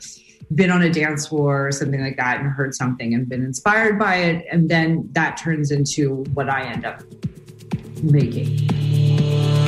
been 0.54 0.70
on 0.70 0.82
a 0.82 0.90
dance 0.90 1.26
floor 1.26 1.68
or 1.68 1.72
something 1.72 2.00
like 2.00 2.16
that 2.16 2.40
and 2.40 2.50
heard 2.50 2.74
something 2.74 3.14
and 3.14 3.28
been 3.28 3.44
inspired 3.44 3.98
by 3.98 4.16
it, 4.16 4.46
and 4.50 4.68
then 4.68 5.08
that 5.12 5.36
turns 5.36 5.70
into 5.70 6.24
what 6.34 6.48
I 6.48 6.62
end 6.62 6.84
up 6.84 7.02
making. 8.02 9.61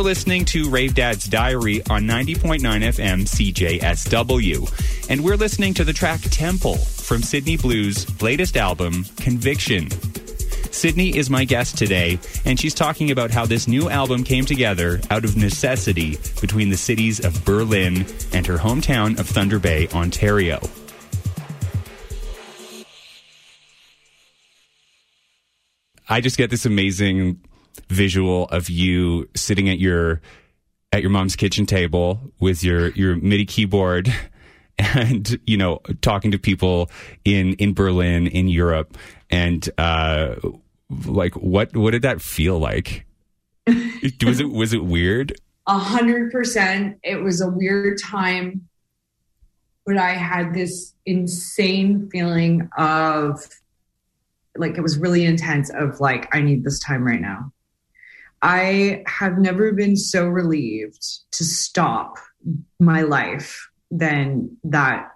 You're 0.00 0.06
listening 0.06 0.46
to 0.46 0.70
Rave 0.70 0.94
Dad's 0.94 1.26
Diary 1.26 1.82
on 1.90 2.04
90.9 2.04 2.60
FM 2.60 3.28
CJSW. 3.28 5.10
And 5.10 5.22
we're 5.22 5.36
listening 5.36 5.74
to 5.74 5.84
the 5.84 5.92
track 5.92 6.22
Temple 6.22 6.76
from 6.76 7.22
Sydney 7.22 7.58
Blue's 7.58 8.22
latest 8.22 8.56
album, 8.56 9.04
Conviction. 9.18 9.90
Sydney 10.72 11.14
is 11.14 11.28
my 11.28 11.44
guest 11.44 11.76
today, 11.76 12.18
and 12.46 12.58
she's 12.58 12.72
talking 12.72 13.10
about 13.10 13.30
how 13.30 13.44
this 13.44 13.68
new 13.68 13.90
album 13.90 14.24
came 14.24 14.46
together 14.46 15.02
out 15.10 15.26
of 15.26 15.36
necessity 15.36 16.16
between 16.40 16.70
the 16.70 16.78
cities 16.78 17.22
of 17.22 17.44
Berlin 17.44 18.06
and 18.32 18.46
her 18.46 18.56
hometown 18.56 19.20
of 19.20 19.28
Thunder 19.28 19.58
Bay, 19.58 19.86
Ontario. 19.88 20.60
I 26.08 26.22
just 26.22 26.38
get 26.38 26.48
this 26.48 26.64
amazing 26.64 27.38
visual 27.88 28.44
of 28.46 28.70
you 28.70 29.28
sitting 29.34 29.68
at 29.68 29.78
your 29.78 30.20
at 30.92 31.02
your 31.02 31.10
mom's 31.10 31.36
kitchen 31.36 31.66
table 31.66 32.20
with 32.40 32.64
your 32.64 32.88
your 32.90 33.16
MIDI 33.16 33.44
keyboard 33.44 34.12
and 34.78 35.38
you 35.46 35.56
know 35.56 35.80
talking 36.00 36.30
to 36.30 36.38
people 36.38 36.90
in 37.24 37.54
in 37.54 37.74
Berlin 37.74 38.26
in 38.26 38.48
Europe. 38.48 38.96
And 39.30 39.68
uh 39.78 40.36
like 41.06 41.34
what 41.34 41.76
what 41.76 41.92
did 41.92 42.02
that 42.02 42.20
feel 42.20 42.58
like? 42.58 43.06
Was 44.24 44.40
it 44.40 44.50
was 44.50 44.72
it 44.72 44.84
weird? 44.84 45.32
A 45.66 45.78
hundred 45.78 46.32
percent. 46.32 46.98
It 47.04 47.22
was 47.22 47.40
a 47.40 47.48
weird 47.48 47.98
time 48.02 48.68
but 49.86 49.98
I 49.98 50.12
had 50.12 50.54
this 50.54 50.94
insane 51.04 52.08
feeling 52.10 52.68
of 52.78 53.44
like 54.56 54.78
it 54.78 54.82
was 54.82 54.98
really 54.98 55.24
intense 55.24 55.68
of 55.70 55.98
like 55.98 56.32
I 56.32 56.42
need 56.42 56.62
this 56.62 56.78
time 56.78 57.04
right 57.04 57.20
now 57.20 57.52
I 58.42 59.02
have 59.06 59.38
never 59.38 59.72
been 59.72 59.96
so 59.96 60.26
relieved 60.26 61.02
to 61.32 61.44
stop 61.44 62.16
my 62.78 63.02
life 63.02 63.68
than 63.90 64.56
that 64.64 65.10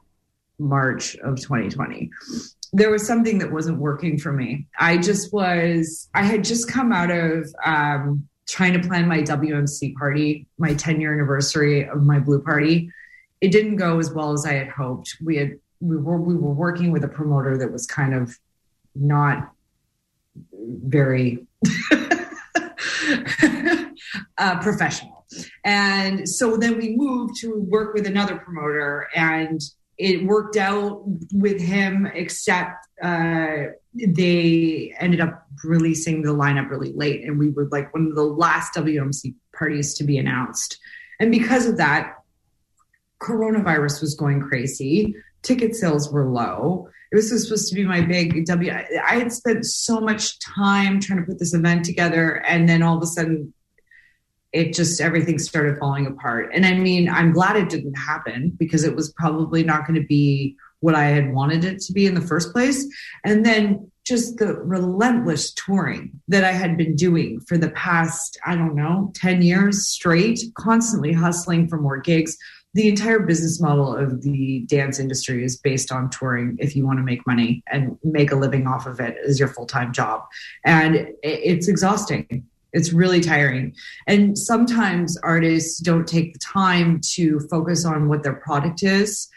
March 0.59 1.17
of 1.17 1.37
2020. 1.37 2.11
There 2.73 2.91
was 2.91 3.07
something 3.07 3.39
that 3.39 3.53
wasn't 3.53 3.79
working 3.79 4.19
for 4.19 4.33
me. 4.33 4.67
I 4.79 4.99
just 4.99 5.33
was, 5.33 6.09
I 6.15 6.25
had 6.25 6.45
just 6.45 6.69
come 6.69 6.93
out 6.93 7.11
of 7.11 7.49
um, 7.65 8.29
trying 8.47 8.75
to 8.75 8.87
plan 8.87 9.09
my 9.09 9.23
WMC 9.23 9.95
party, 9.95 10.47
my 10.59 10.75
10 10.75 11.01
year 11.01 11.15
anniversary 11.15 11.89
of 11.89 12.03
my 12.03 12.19
Blue 12.19 12.43
Party. 12.43 12.91
It 13.41 13.53
didn't 13.53 13.77
go 13.77 13.99
as 13.99 14.13
well 14.13 14.33
as 14.33 14.45
I 14.45 14.55
had 14.55 14.69
hoped. 14.69 15.17
We 15.23 15.37
had, 15.37 15.53
we 15.81 15.97
were, 15.97 16.21
we 16.21 16.35
were 16.35 16.53
working 16.53 16.93
with 16.93 17.05
a 17.05 17.09
promoter 17.09 17.57
that 17.59 17.73
was 17.73 17.87
kind 17.87 18.15
of 18.15 18.39
not 18.95 19.51
very 20.53 21.47
uh, 24.39 24.61
professional. 24.61 25.27
And 25.65 26.29
so 26.29 26.57
then 26.57 26.79
we 26.79 26.95
moved 26.97 27.37
to 27.41 27.55
work 27.59 27.95
with 27.95 28.07
another 28.07 28.37
promoter, 28.37 29.09
and 29.15 29.61
it 29.99 30.25
worked 30.25 30.57
out 30.57 31.03
with 31.33 31.61
him, 31.61 32.07
except 32.15 32.87
uh, 33.03 33.57
they 33.95 34.95
ended 34.99 35.21
up 35.21 35.47
releasing 35.63 36.23
the 36.23 36.35
lineup 36.35 36.71
really 36.71 36.93
late. 36.93 37.25
And 37.25 37.39
we 37.39 37.51
were 37.51 37.69
like 37.71 37.93
one 37.95 38.07
of 38.07 38.15
the 38.15 38.25
last 38.25 38.75
WMC 38.75 39.35
parties 39.57 39.95
to 39.95 40.05
be 40.05 40.19
announced. 40.19 40.79
And 41.21 41.31
because 41.31 41.67
of 41.67 41.77
that, 41.77 42.15
coronavirus 43.21 44.01
was 44.01 44.15
going 44.15 44.41
crazy. 44.41 45.15
Ticket 45.43 45.75
sales 45.75 46.11
were 46.13 46.29
low 46.29 46.89
it 47.15 47.33
was 47.33 47.45
supposed 47.45 47.69
to 47.69 47.75
be 47.75 47.85
my 47.85 48.01
big 48.01 48.45
W. 48.47 48.73
I 48.73 49.19
had 49.19 49.33
spent 49.33 49.65
so 49.65 50.01
much 50.01 50.39
time 50.41 51.01
trying 51.01 51.21
to 51.21 51.25
put 51.25 51.39
this 51.39 51.55
event 51.55 51.85
together, 51.85 52.45
and 52.47 52.69
then 52.69 52.83
all 52.83 52.97
of 52.97 53.03
a 53.03 53.07
sudden, 53.07 53.55
it 54.53 54.73
just 54.73 55.01
everything 55.01 55.39
started 55.39 55.79
falling 55.79 56.07
apart. 56.07 56.51
And 56.53 56.65
I 56.65 56.75
mean, 56.75 57.09
I'm 57.09 57.33
glad 57.33 57.57
it 57.57 57.69
didn't 57.69 57.95
happen 57.95 58.53
because 58.59 58.85
it 58.85 58.95
was 58.95 59.13
probably 59.13 59.65
not 59.65 59.87
going 59.87 60.01
to 60.01 60.07
be 60.07 60.57
what 60.81 60.95
I 60.95 61.07
had 61.07 61.33
wanted 61.33 61.65
it 61.65 61.81
to 61.83 61.93
be 61.93 62.07
in 62.07 62.15
the 62.15 62.21
first 62.21 62.53
place. 62.53 62.87
And 63.25 63.45
then 63.45 63.91
just 64.05 64.37
the 64.37 64.55
relentless 64.55 65.53
touring 65.55 66.21
that 66.29 66.45
I 66.45 66.53
had 66.53 66.77
been 66.77 66.95
doing 66.95 67.41
for 67.41 67.57
the 67.57 67.71
past, 67.71 68.39
I 68.45 68.55
don't 68.55 68.77
know, 68.77 69.11
10 69.15 69.41
years 69.41 69.89
straight, 69.89 70.41
constantly 70.59 71.13
hustling 71.13 71.69
for 71.69 71.81
more 71.81 71.99
gigs, 71.99 72.37
the 72.75 72.89
entire 72.89 73.21
business 73.21 73.61
model 73.61 73.97
of 73.97 74.23
the 74.23 74.61
dance 74.67 74.99
industry 74.99 75.45
is 75.45 75.57
based 75.57 75.93
on 75.93 76.11
touring 76.11 76.57
if 76.59 76.75
you 76.75 76.85
want 76.85 76.99
to 76.99 77.05
make 77.05 77.25
money 77.27 77.63
and 77.71 77.97
make 78.03 78.33
a 78.33 78.37
living 78.37 78.67
off 78.67 78.87
of 78.87 78.99
it 79.01 79.17
as 79.27 79.39
your 79.39 79.49
full-time 79.49 79.93
job. 79.93 80.25
And 80.65 81.09
it's 81.23 81.69
exhausting. 81.69 82.45
It's 82.73 82.93
really 82.93 83.21
tiring. 83.21 83.75
And 84.09 84.37
sometimes 84.37 85.17
artists 85.19 85.79
don't 85.79 86.07
take 86.07 86.33
the 86.33 86.41
time 86.41 87.01
to 87.15 87.39
focus 87.49 87.85
on 87.85 88.09
what 88.09 88.25
their 88.25 88.35
product 88.35 88.83
is 88.83 89.29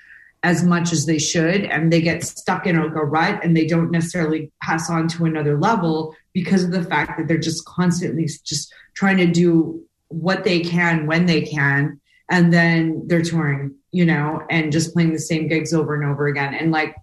as 0.41 0.63
much 0.63 0.91
as 0.91 1.05
they 1.05 1.19
should 1.19 1.65
and 1.65 1.93
they 1.93 2.01
get 2.01 2.23
stuck 2.23 2.65
in 2.65 2.75
a 2.75 2.87
rut 2.87 3.39
and 3.43 3.55
they 3.55 3.67
don't 3.67 3.91
necessarily 3.91 4.51
pass 4.63 4.89
on 4.89 5.07
to 5.09 5.25
another 5.25 5.59
level 5.59 6.15
because 6.33 6.63
of 6.63 6.71
the 6.71 6.83
fact 6.83 7.17
that 7.17 7.27
they're 7.27 7.37
just 7.37 7.65
constantly 7.65 8.27
just 8.45 8.73
trying 8.95 9.17
to 9.17 9.27
do 9.27 9.83
what 10.09 10.43
they 10.43 10.61
can 10.61 11.05
when 11.05 11.25
they 11.25 11.41
can 11.41 11.99
and 12.29 12.51
then 12.51 13.03
they're 13.07 13.21
touring, 13.21 13.75
you 13.91 14.05
know, 14.05 14.41
and 14.49 14.71
just 14.71 14.93
playing 14.93 15.13
the 15.13 15.19
same 15.19 15.47
gigs 15.47 15.73
over 15.73 15.95
and 15.95 16.03
over 16.03 16.27
again. 16.27 16.53
And 16.53 16.71
like, 16.71 16.95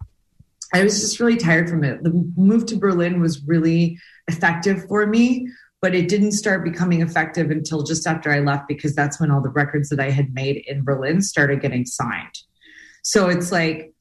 I 0.72 0.82
was 0.82 1.00
just 1.00 1.20
really 1.20 1.36
tired 1.36 1.68
from 1.68 1.84
it. 1.84 2.02
The 2.02 2.10
move 2.36 2.66
to 2.66 2.76
Berlin 2.76 3.20
was 3.20 3.42
really 3.46 3.98
effective 4.28 4.86
for 4.86 5.06
me, 5.06 5.48
but 5.80 5.94
it 5.94 6.08
didn't 6.08 6.32
start 6.32 6.64
becoming 6.64 7.00
effective 7.00 7.50
until 7.50 7.84
just 7.84 8.06
after 8.06 8.30
I 8.30 8.40
left 8.40 8.68
because 8.68 8.94
that's 8.94 9.20
when 9.20 9.30
all 9.30 9.40
the 9.40 9.50
records 9.50 9.88
that 9.90 10.00
I 10.00 10.10
had 10.10 10.34
made 10.34 10.62
in 10.66 10.84
Berlin 10.84 11.22
started 11.22 11.60
getting 11.60 11.86
signed. 11.86 12.38
So 13.02 13.28
it's 13.28 13.52
like, 13.52 13.92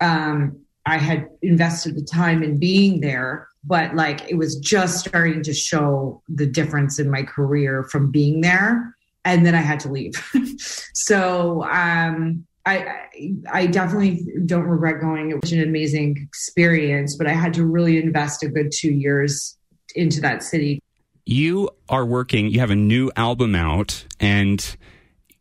um, 0.00 0.60
I 0.86 0.98
had 0.98 1.28
invested 1.40 1.96
the 1.96 2.02
time 2.04 2.42
in 2.42 2.58
being 2.58 3.00
there, 3.00 3.48
but 3.64 3.94
like 3.94 4.28
it 4.30 4.34
was 4.34 4.56
just 4.56 5.06
starting 5.06 5.42
to 5.44 5.54
show 5.54 6.22
the 6.28 6.46
difference 6.46 6.98
in 6.98 7.10
my 7.10 7.22
career 7.22 7.84
from 7.84 8.10
being 8.10 8.42
there 8.42 8.93
and 9.24 9.44
then 9.44 9.54
I 9.54 9.60
had 9.60 9.80
to 9.80 9.90
leave. 9.90 10.14
so 10.94 11.64
um, 11.64 12.44
I, 12.66 13.08
I 13.52 13.66
definitely 13.66 14.26
don't 14.46 14.64
regret 14.64 15.00
going. 15.00 15.30
It 15.30 15.40
was 15.40 15.52
an 15.52 15.62
amazing 15.62 16.16
experience, 16.22 17.16
but 17.16 17.26
I 17.26 17.32
had 17.32 17.54
to 17.54 17.66
really 17.66 18.02
invest 18.02 18.42
a 18.42 18.48
good 18.48 18.72
two 18.72 18.92
years 18.92 19.56
into 19.94 20.20
that 20.22 20.42
city. 20.42 20.80
You 21.26 21.70
are 21.88 22.04
working. 22.04 22.48
You 22.48 22.60
have 22.60 22.70
a 22.70 22.76
new 22.76 23.10
album 23.16 23.54
out, 23.54 24.04
and 24.20 24.76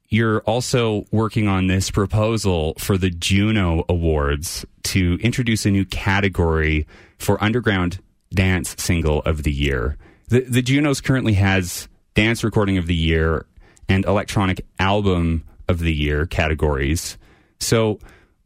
you're 0.07 0.41
also 0.41 1.05
working 1.11 1.47
on 1.47 1.67
this 1.67 1.91
proposal 1.91 2.75
for 2.77 2.97
the 2.97 3.09
Juno 3.09 3.83
Awards 3.89 4.65
to 4.83 5.17
introduce 5.21 5.65
a 5.65 5.71
new 5.71 5.85
category 5.85 6.87
for 7.19 7.41
underground 7.43 7.99
dance 8.33 8.75
single 8.77 9.19
of 9.23 9.43
the 9.43 9.51
year. 9.51 9.97
The, 10.29 10.41
the 10.41 10.61
Junos 10.61 11.01
currently 11.01 11.33
has 11.33 11.87
dance 12.15 12.43
recording 12.43 12.77
of 12.77 12.87
the 12.87 12.95
year 12.95 13.45
and 13.89 14.05
electronic 14.05 14.65
album 14.79 15.43
of 15.67 15.79
the 15.79 15.93
year 15.93 16.25
categories. 16.25 17.17
So, 17.59 17.99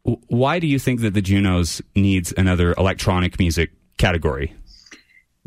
why 0.04 0.60
do 0.60 0.68
you 0.68 0.80
think 0.80 1.02
that 1.02 1.14
the 1.14 1.22
Junos 1.22 1.82
needs 1.96 2.34
another 2.38 2.74
electronic 2.78 3.40
music 3.40 3.72
category? 3.98 4.54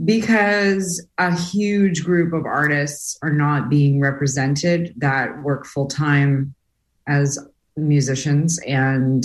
Because 0.04 1.06
a 1.18 1.34
huge 1.34 2.04
group 2.04 2.32
of 2.32 2.44
artists 2.44 3.18
are 3.22 3.32
not 3.32 3.70
being 3.70 4.00
represented 4.00 4.92
that 4.96 5.42
work 5.42 5.66
full 5.66 5.86
time 5.86 6.54
as 7.06 7.38
musicians 7.76 8.58
and 8.66 9.24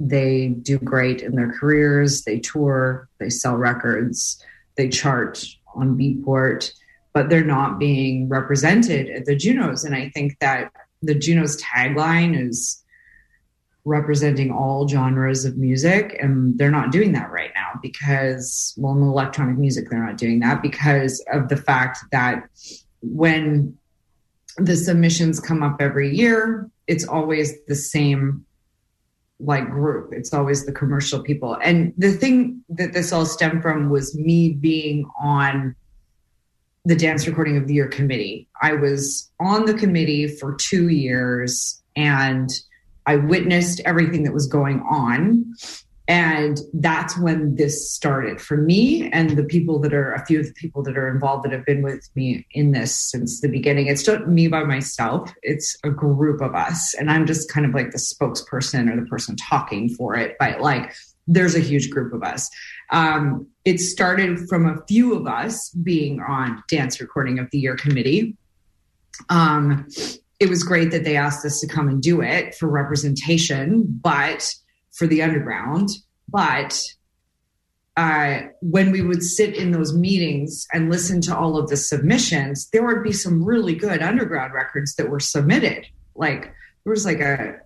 they 0.00 0.48
do 0.48 0.78
great 0.78 1.22
in 1.22 1.36
their 1.36 1.52
careers. 1.52 2.22
They 2.22 2.40
tour, 2.40 3.08
they 3.18 3.30
sell 3.30 3.56
records, 3.56 4.42
they 4.76 4.88
chart 4.88 5.44
on 5.74 5.96
Beatport 5.96 6.72
but 7.12 7.28
they're 7.28 7.44
not 7.44 7.78
being 7.78 8.28
represented 8.28 9.08
at 9.10 9.24
the 9.26 9.36
Junos. 9.36 9.84
And 9.84 9.94
I 9.94 10.10
think 10.10 10.38
that 10.40 10.72
the 11.02 11.14
Junos 11.14 11.60
tagline 11.62 12.38
is 12.38 12.82
representing 13.84 14.52
all 14.52 14.86
genres 14.86 15.44
of 15.44 15.56
music, 15.56 16.16
and 16.20 16.56
they're 16.56 16.70
not 16.70 16.92
doing 16.92 17.12
that 17.12 17.30
right 17.30 17.50
now 17.54 17.80
because, 17.82 18.74
well, 18.76 18.96
in 18.96 19.02
electronic 19.02 19.58
music, 19.58 19.90
they're 19.90 20.04
not 20.04 20.16
doing 20.16 20.38
that 20.40 20.62
because 20.62 21.24
of 21.32 21.48
the 21.48 21.56
fact 21.56 21.98
that 22.12 22.44
when 23.00 23.76
the 24.56 24.76
submissions 24.76 25.40
come 25.40 25.62
up 25.62 25.76
every 25.80 26.14
year, 26.14 26.70
it's 26.86 27.06
always 27.06 27.54
the 27.66 27.74
same 27.74 28.44
like 29.40 29.68
group. 29.68 30.12
It's 30.12 30.32
always 30.32 30.64
the 30.64 30.72
commercial 30.72 31.20
people. 31.20 31.58
And 31.62 31.92
the 31.98 32.12
thing 32.12 32.62
that 32.68 32.92
this 32.92 33.12
all 33.12 33.26
stemmed 33.26 33.62
from 33.62 33.90
was 33.90 34.16
me 34.16 34.50
being 34.50 35.10
on 35.20 35.74
the 36.84 36.96
Dance 36.96 37.26
Recording 37.26 37.56
of 37.56 37.68
the 37.68 37.74
Year 37.74 37.88
committee. 37.88 38.48
I 38.60 38.72
was 38.72 39.30
on 39.38 39.66
the 39.66 39.74
committee 39.74 40.26
for 40.26 40.54
two 40.56 40.88
years 40.88 41.80
and 41.94 42.50
I 43.06 43.16
witnessed 43.16 43.80
everything 43.84 44.24
that 44.24 44.32
was 44.32 44.46
going 44.46 44.80
on. 44.80 45.44
and 46.08 46.58
that's 46.74 47.16
when 47.16 47.54
this 47.54 47.88
started 47.92 48.40
for 48.40 48.56
me 48.56 49.08
and 49.12 49.30
the 49.30 49.44
people 49.44 49.78
that 49.78 49.94
are 49.94 50.12
a 50.12 50.26
few 50.26 50.40
of 50.40 50.46
the 50.46 50.52
people 50.54 50.82
that 50.82 50.98
are 50.98 51.08
involved 51.08 51.44
that 51.44 51.52
have 51.52 51.64
been 51.64 51.80
with 51.80 52.10
me 52.16 52.44
in 52.50 52.72
this 52.72 52.98
since 52.98 53.40
the 53.40 53.48
beginning. 53.48 53.86
It's 53.86 54.06
not 54.06 54.28
me 54.28 54.48
by 54.48 54.64
myself, 54.64 55.32
it's 55.42 55.76
a 55.84 55.90
group 55.90 56.40
of 56.40 56.56
us. 56.56 56.94
And 56.94 57.08
I'm 57.08 57.24
just 57.24 57.48
kind 57.48 57.64
of 57.64 57.72
like 57.72 57.92
the 57.92 57.98
spokesperson 57.98 58.92
or 58.92 59.00
the 59.00 59.06
person 59.06 59.36
talking 59.36 59.88
for 59.90 60.16
it. 60.16 60.36
But 60.40 60.60
like, 60.60 60.92
there's 61.28 61.54
a 61.54 61.60
huge 61.60 61.88
group 61.90 62.12
of 62.12 62.24
us. 62.24 62.50
Um, 62.90 63.46
it 63.64 63.78
started 63.78 64.48
from 64.48 64.66
a 64.66 64.84
few 64.86 65.14
of 65.14 65.26
us 65.26 65.70
being 65.70 66.20
on 66.20 66.62
Dance 66.68 67.00
Recording 67.00 67.38
of 67.38 67.48
the 67.50 67.58
Year 67.58 67.76
committee. 67.76 68.36
Um, 69.28 69.86
it 70.40 70.48
was 70.48 70.64
great 70.64 70.90
that 70.90 71.04
they 71.04 71.16
asked 71.16 71.46
us 71.46 71.60
to 71.60 71.68
come 71.68 71.88
and 71.88 72.02
do 72.02 72.20
it 72.20 72.54
for 72.56 72.68
representation, 72.68 73.84
but 74.02 74.52
for 74.90 75.06
the 75.06 75.22
underground. 75.22 75.90
But 76.28 76.82
uh, 77.96 78.40
when 78.60 78.90
we 78.90 79.02
would 79.02 79.22
sit 79.22 79.54
in 79.54 79.70
those 79.70 79.94
meetings 79.94 80.66
and 80.72 80.90
listen 80.90 81.20
to 81.22 81.36
all 81.36 81.56
of 81.56 81.68
the 81.68 81.76
submissions, 81.76 82.68
there 82.70 82.84
would 82.84 83.04
be 83.04 83.12
some 83.12 83.44
really 83.44 83.74
good 83.74 84.02
underground 84.02 84.54
records 84.54 84.96
that 84.96 85.10
were 85.10 85.20
submitted. 85.20 85.86
Like 86.16 86.42
there 86.84 86.90
was 86.90 87.04
like 87.04 87.20
a, 87.20 87.60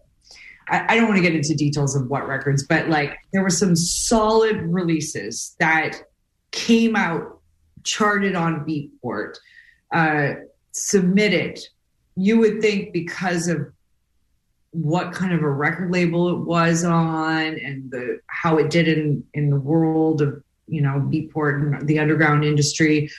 I, 0.68 0.84
I 0.88 0.96
don't 0.96 1.06
want 1.08 1.16
to 1.16 1.22
get 1.22 1.34
into 1.34 1.54
details 1.54 1.94
of 1.94 2.08
what 2.08 2.26
records, 2.26 2.66
but 2.66 2.88
like 2.88 3.16
there 3.32 3.42
were 3.42 3.50
some 3.50 3.76
solid 3.76 4.56
releases 4.62 5.56
that 5.60 6.02
came 6.50 6.96
out, 6.96 7.40
charted 7.84 8.34
on 8.34 8.64
Beatport, 8.64 9.36
uh, 9.92 10.34
submitted. 10.72 11.60
You 12.16 12.38
would 12.38 12.60
think 12.60 12.92
because 12.92 13.48
of 13.48 13.72
what 14.82 15.12
kind 15.12 15.32
of 15.32 15.42
a 15.42 15.48
record 15.48 15.90
label 15.90 16.28
it 16.28 16.44
was 16.44 16.84
on 16.84 17.58
and 17.58 17.90
the 17.90 18.20
how 18.26 18.58
it 18.58 18.68
did 18.68 18.86
in 18.88 19.24
in 19.32 19.48
the 19.48 19.58
world 19.58 20.20
of 20.20 20.42
you 20.66 20.82
know 20.82 21.00
beatport 21.10 21.78
and 21.78 21.88
the 21.88 21.98
underground 21.98 22.44
industry 22.44 23.10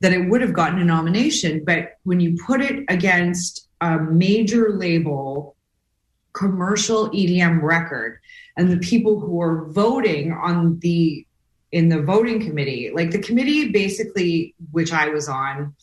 that 0.00 0.12
it 0.12 0.28
would 0.28 0.42
have 0.42 0.52
gotten 0.52 0.78
a 0.78 0.84
nomination 0.84 1.64
but 1.64 1.96
when 2.02 2.20
you 2.20 2.36
put 2.44 2.60
it 2.60 2.84
against 2.88 3.66
a 3.80 3.98
major 3.98 4.72
label 4.72 5.55
commercial 6.36 7.08
EDM 7.10 7.62
record 7.62 8.18
and 8.56 8.70
the 8.70 8.78
people 8.78 9.18
who 9.18 9.40
are 9.40 9.66
voting 9.66 10.32
on 10.32 10.78
the 10.80 11.26
in 11.72 11.88
the 11.88 12.00
voting 12.00 12.40
committee 12.40 12.90
like 12.94 13.10
the 13.10 13.18
committee 13.18 13.70
basically 13.72 14.54
which 14.70 14.92
I 14.92 15.08
was 15.08 15.28
on 15.28 15.74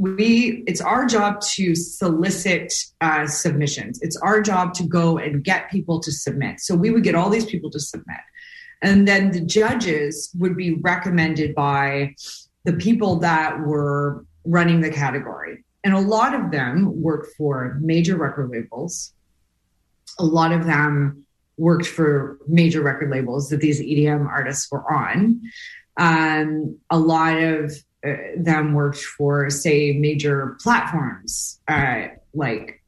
we 0.00 0.64
it's 0.66 0.80
our 0.80 1.04
job 1.04 1.42
to 1.42 1.74
solicit 1.74 2.72
uh, 3.02 3.26
submissions. 3.26 4.00
It's 4.00 4.16
our 4.16 4.40
job 4.40 4.72
to 4.74 4.82
go 4.82 5.18
and 5.18 5.44
get 5.44 5.70
people 5.70 6.00
to 6.00 6.10
submit. 6.10 6.60
So 6.60 6.74
we 6.74 6.90
would 6.90 7.02
get 7.02 7.14
all 7.14 7.28
these 7.28 7.44
people 7.44 7.70
to 7.70 7.78
submit. 7.78 8.16
And 8.80 9.06
then 9.06 9.30
the 9.30 9.42
judges 9.42 10.30
would 10.38 10.56
be 10.56 10.76
recommended 10.76 11.54
by 11.54 12.14
the 12.64 12.72
people 12.72 13.16
that 13.16 13.60
were 13.60 14.24
running 14.46 14.80
the 14.80 14.90
category. 14.90 15.64
And 15.84 15.92
a 15.92 16.00
lot 16.00 16.34
of 16.34 16.50
them 16.50 17.02
worked 17.02 17.36
for 17.36 17.78
major 17.82 18.16
record 18.16 18.50
labels 18.50 19.12
a 20.18 20.24
lot 20.24 20.52
of 20.52 20.66
them 20.66 21.24
worked 21.56 21.86
for 21.86 22.38
major 22.46 22.80
record 22.82 23.10
labels 23.10 23.50
that 23.50 23.60
these 23.60 23.80
edm 23.80 24.26
artists 24.26 24.70
were 24.70 24.90
on 24.92 25.40
um, 25.96 26.78
a 26.88 26.98
lot 26.98 27.36
of 27.36 27.72
uh, 28.06 28.14
them 28.36 28.72
worked 28.72 29.00
for, 29.00 29.50
say, 29.50 29.92
major 29.92 30.56
platforms 30.60 31.60
uh, 31.68 32.06
like 32.32 32.82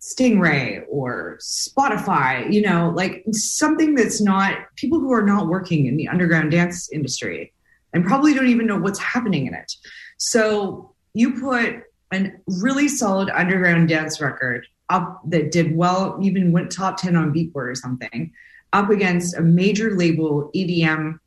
Stingray 0.00 0.82
or 0.88 1.38
Spotify, 1.40 2.52
you 2.52 2.62
know, 2.62 2.92
like 2.94 3.22
something 3.30 3.94
that's 3.94 4.20
not 4.20 4.56
people 4.74 4.98
who 4.98 5.12
are 5.12 5.24
not 5.24 5.46
working 5.46 5.86
in 5.86 5.96
the 5.96 6.08
underground 6.08 6.50
dance 6.50 6.90
industry 6.90 7.52
and 7.92 8.04
probably 8.04 8.34
don't 8.34 8.48
even 8.48 8.66
know 8.66 8.78
what's 8.78 8.98
happening 8.98 9.46
in 9.46 9.54
it. 9.54 9.72
So 10.16 10.94
you 11.14 11.38
put 11.40 11.82
a 12.12 12.32
really 12.46 12.88
solid 12.88 13.30
underground 13.30 13.88
dance 13.88 14.20
record 14.20 14.66
up 14.90 15.20
that 15.26 15.52
did 15.52 15.74
well, 15.74 16.18
even 16.20 16.52
went 16.52 16.70
top 16.70 16.96
10 16.98 17.16
on 17.16 17.32
Beatport 17.32 17.70
or 17.70 17.74
something, 17.74 18.32
up 18.72 18.90
against 18.90 19.36
a 19.36 19.40
major 19.40 19.96
label 19.96 20.50
EDM 20.54 21.18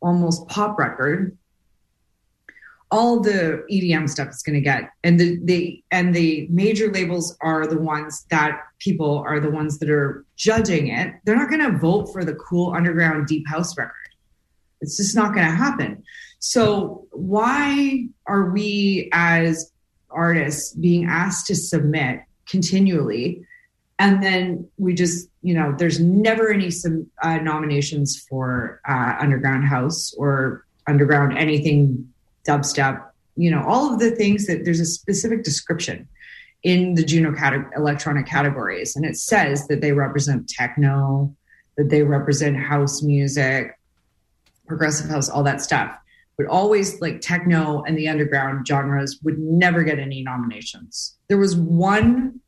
almost 0.00 0.46
pop 0.48 0.78
record 0.78 1.36
all 2.92 3.20
the 3.20 3.64
EDM 3.72 4.08
stuff 4.08 4.28
is 4.28 4.42
going 4.42 4.54
to 4.54 4.60
get, 4.60 4.90
and 5.02 5.18
the 5.18 5.40
the 5.44 5.82
and 5.90 6.14
the 6.14 6.46
major 6.50 6.92
labels 6.92 7.34
are 7.40 7.66
the 7.66 7.78
ones 7.78 8.26
that 8.30 8.60
people 8.80 9.24
are 9.26 9.40
the 9.40 9.50
ones 9.50 9.78
that 9.78 9.88
are 9.88 10.26
judging 10.36 10.88
it. 10.88 11.14
They're 11.24 11.34
not 11.34 11.48
going 11.48 11.72
to 11.72 11.78
vote 11.78 12.12
for 12.12 12.22
the 12.22 12.34
cool 12.34 12.74
underground 12.74 13.26
deep 13.26 13.48
house 13.48 13.76
record. 13.78 13.94
It's 14.82 14.98
just 14.98 15.16
not 15.16 15.32
going 15.32 15.46
to 15.46 15.56
happen. 15.56 16.04
So 16.38 17.06
why 17.12 18.08
are 18.26 18.50
we 18.50 19.08
as 19.14 19.72
artists 20.10 20.74
being 20.74 21.06
asked 21.06 21.46
to 21.46 21.54
submit 21.54 22.20
continually? 22.52 23.44
And 23.98 24.22
then 24.22 24.68
we 24.78 24.94
just, 24.94 25.28
you 25.42 25.54
know, 25.54 25.74
there's 25.76 25.98
never 25.98 26.52
any 26.52 26.70
some 26.70 27.10
uh, 27.22 27.38
nominations 27.38 28.24
for 28.28 28.80
uh, 28.88 29.16
underground 29.18 29.64
house 29.64 30.14
or 30.14 30.64
underground 30.86 31.36
anything 31.36 32.12
dubstep, 32.46 33.02
you 33.36 33.50
know, 33.50 33.64
all 33.66 33.92
of 33.92 34.00
the 34.00 34.10
things 34.10 34.46
that 34.46 34.64
there's 34.64 34.80
a 34.80 34.84
specific 34.84 35.42
description 35.44 36.08
in 36.62 36.94
the 36.94 37.04
Juno 37.04 37.32
cate- 37.32 37.66
electronic 37.76 38.26
categories. 38.26 38.96
And 38.96 39.04
it 39.04 39.16
says 39.16 39.66
that 39.68 39.80
they 39.80 39.92
represent 39.92 40.48
techno, 40.48 41.34
that 41.76 41.88
they 41.88 42.02
represent 42.02 42.56
house 42.56 43.02
music, 43.02 43.78
progressive 44.66 45.08
house, 45.08 45.28
all 45.28 45.42
that 45.44 45.60
stuff. 45.60 45.96
But 46.36 46.46
always 46.46 47.00
like 47.00 47.20
techno 47.20 47.82
and 47.82 47.96
the 47.96 48.08
underground 48.08 48.66
genres 48.66 49.20
would 49.22 49.38
never 49.38 49.84
get 49.84 49.98
any 49.98 50.22
nominations. 50.22 51.16
There 51.28 51.38
was 51.38 51.54
one 51.54 52.40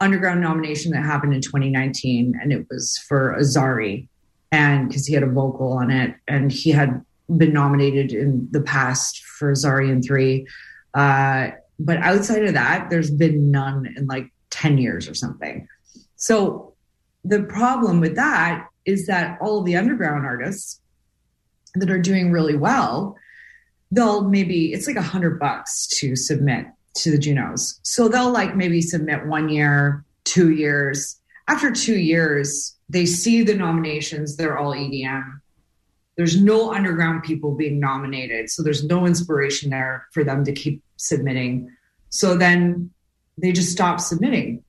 underground 0.00 0.40
nomination 0.40 0.92
that 0.92 1.02
happened 1.02 1.34
in 1.34 1.40
2019, 1.40 2.38
and 2.40 2.52
it 2.52 2.66
was 2.70 2.98
for 3.08 3.36
Azari, 3.38 4.08
and 4.52 4.88
because 4.88 5.06
he 5.06 5.14
had 5.14 5.22
a 5.22 5.30
vocal 5.30 5.72
on 5.72 5.90
it, 5.90 6.14
and 6.28 6.52
he 6.52 6.70
had 6.70 7.04
been 7.36 7.52
nominated 7.52 8.12
in 8.12 8.48
the 8.50 8.60
past 8.60 9.24
for 9.24 9.52
Azari 9.52 9.90
& 10.04 10.10
III. 10.10 10.46
Uh, 10.94 11.50
but 11.78 11.98
outside 11.98 12.44
of 12.44 12.54
that, 12.54 12.88
there's 12.88 13.10
been 13.10 13.50
none 13.50 13.92
in 13.96 14.06
like 14.06 14.30
10 14.50 14.78
years 14.78 15.08
or 15.08 15.14
something. 15.14 15.66
So 16.16 16.74
the 17.24 17.42
problem 17.42 18.00
with 18.00 18.14
that 18.16 18.68
is 18.84 19.06
that 19.06 19.38
all 19.40 19.58
of 19.58 19.64
the 19.64 19.76
underground 19.76 20.24
artists 20.24 20.80
that 21.74 21.90
are 21.90 21.98
doing 21.98 22.30
really 22.30 22.56
well, 22.56 23.16
they'll 23.90 24.28
maybe, 24.28 24.72
it's 24.72 24.86
like 24.86 24.96
a 24.96 25.02
hundred 25.02 25.38
bucks 25.38 25.86
to 25.98 26.16
submit 26.16 26.66
to 26.96 27.10
the 27.10 27.18
Junos. 27.18 27.78
So 27.82 28.08
they'll 28.08 28.30
like 28.30 28.56
maybe 28.56 28.82
submit 28.82 29.26
one 29.26 29.48
year, 29.48 30.04
two 30.24 30.50
years. 30.50 31.20
After 31.48 31.70
two 31.70 31.98
years, 31.98 32.76
they 32.88 33.06
see 33.06 33.42
the 33.42 33.54
nominations, 33.54 34.36
they're 34.36 34.58
all 34.58 34.74
EDM 34.74 35.40
there's 36.16 36.40
no 36.40 36.72
underground 36.72 37.22
people 37.22 37.54
being 37.54 37.78
nominated 37.78 38.50
so 38.50 38.62
there's 38.62 38.84
no 38.84 39.06
inspiration 39.06 39.70
there 39.70 40.06
for 40.12 40.24
them 40.24 40.44
to 40.44 40.52
keep 40.52 40.82
submitting 40.96 41.70
so 42.08 42.36
then 42.36 42.90
they 43.38 43.52
just 43.52 43.70
stop 43.70 44.00
submitting 44.00 44.62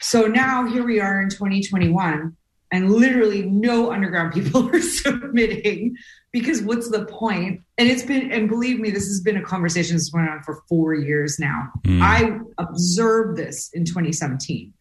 so 0.00 0.22
now 0.22 0.66
here 0.66 0.84
we 0.84 1.00
are 1.00 1.20
in 1.20 1.28
2021 1.28 2.36
and 2.72 2.90
literally 2.92 3.42
no 3.42 3.92
underground 3.92 4.32
people 4.32 4.68
are 4.74 4.80
submitting 4.80 5.96
because 6.32 6.62
what's 6.62 6.90
the 6.90 7.04
point? 7.06 7.60
and 7.78 7.88
it's 7.88 8.02
been 8.02 8.32
and 8.32 8.48
believe 8.48 8.80
me 8.80 8.90
this 8.90 9.06
has 9.06 9.20
been 9.20 9.36
a 9.36 9.42
conversation 9.42 9.96
that's 9.96 10.12
went 10.12 10.28
on 10.28 10.42
for 10.42 10.62
four 10.68 10.94
years 10.94 11.38
now 11.38 11.68
mm. 11.82 12.00
i 12.02 12.38
observed 12.58 13.36
this 13.36 13.70
in 13.74 13.84
2017 13.84 14.72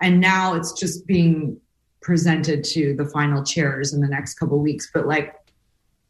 and 0.00 0.20
now 0.20 0.54
it's 0.54 0.72
just 0.72 1.06
being 1.06 1.58
presented 2.00 2.64
to 2.64 2.94
the 2.96 3.06
final 3.06 3.44
chairs 3.44 3.92
in 3.92 4.00
the 4.00 4.08
next 4.08 4.34
couple 4.34 4.58
weeks 4.58 4.90
but 4.92 5.06
like 5.06 5.34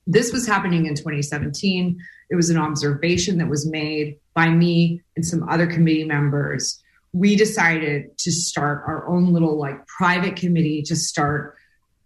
this 0.07 0.33
was 0.33 0.47
happening 0.47 0.87
in 0.87 0.95
2017. 0.95 1.99
It 2.31 2.35
was 2.35 2.51
an 2.51 2.59
observation 2.59 3.39
that 3.39 3.49
was 3.49 3.67
made 3.67 4.19
by 4.35 4.49
me 4.49 5.03
and 5.17 5.25
some 5.25 5.49
other 5.49 5.67
committee 5.67 6.05
members. 6.05 6.82
We 7.13 7.37
decided 7.37 8.17
to 8.19 8.33
start 8.33 8.85
our 8.87 9.09
own 9.09 9.33
little 9.33 9.59
like 9.59 9.87
private 9.87 10.37
committee 10.37 10.83
to 10.83 10.97
start 10.97 11.57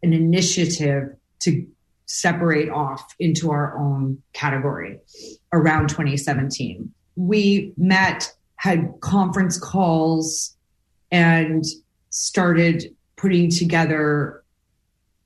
an 0.03 0.13
initiative 0.13 1.17
to 1.41 1.67
separate 2.07 2.71
off 2.71 3.15
into 3.19 3.51
our 3.51 3.77
own 3.79 4.23
category 4.33 4.99
around 5.53 5.89
2017. 5.89 6.93
We 7.17 7.73
met, 7.77 8.33
had 8.57 8.93
conference 9.01 9.59
calls, 9.59 10.57
and 11.11 11.65
started 12.11 12.95
putting 13.17 13.51
together 13.51 14.43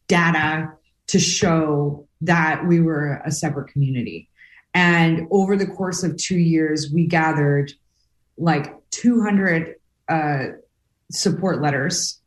data 0.09 0.73
to 1.09 1.19
show 1.19 2.07
that 2.21 2.67
we 2.67 2.81
were 2.81 3.21
a 3.25 3.31
separate 3.31 3.73
community. 3.73 4.29
And 4.75 5.27
over 5.31 5.57
the 5.57 5.67
course 5.67 6.03
of 6.03 6.17
two 6.17 6.39
years, 6.39 6.91
we 6.93 7.07
gathered 7.07 7.73
like 8.37 8.75
200 8.91 9.75
uh, 10.09 10.45
support 11.11 11.61
letters 11.61 12.21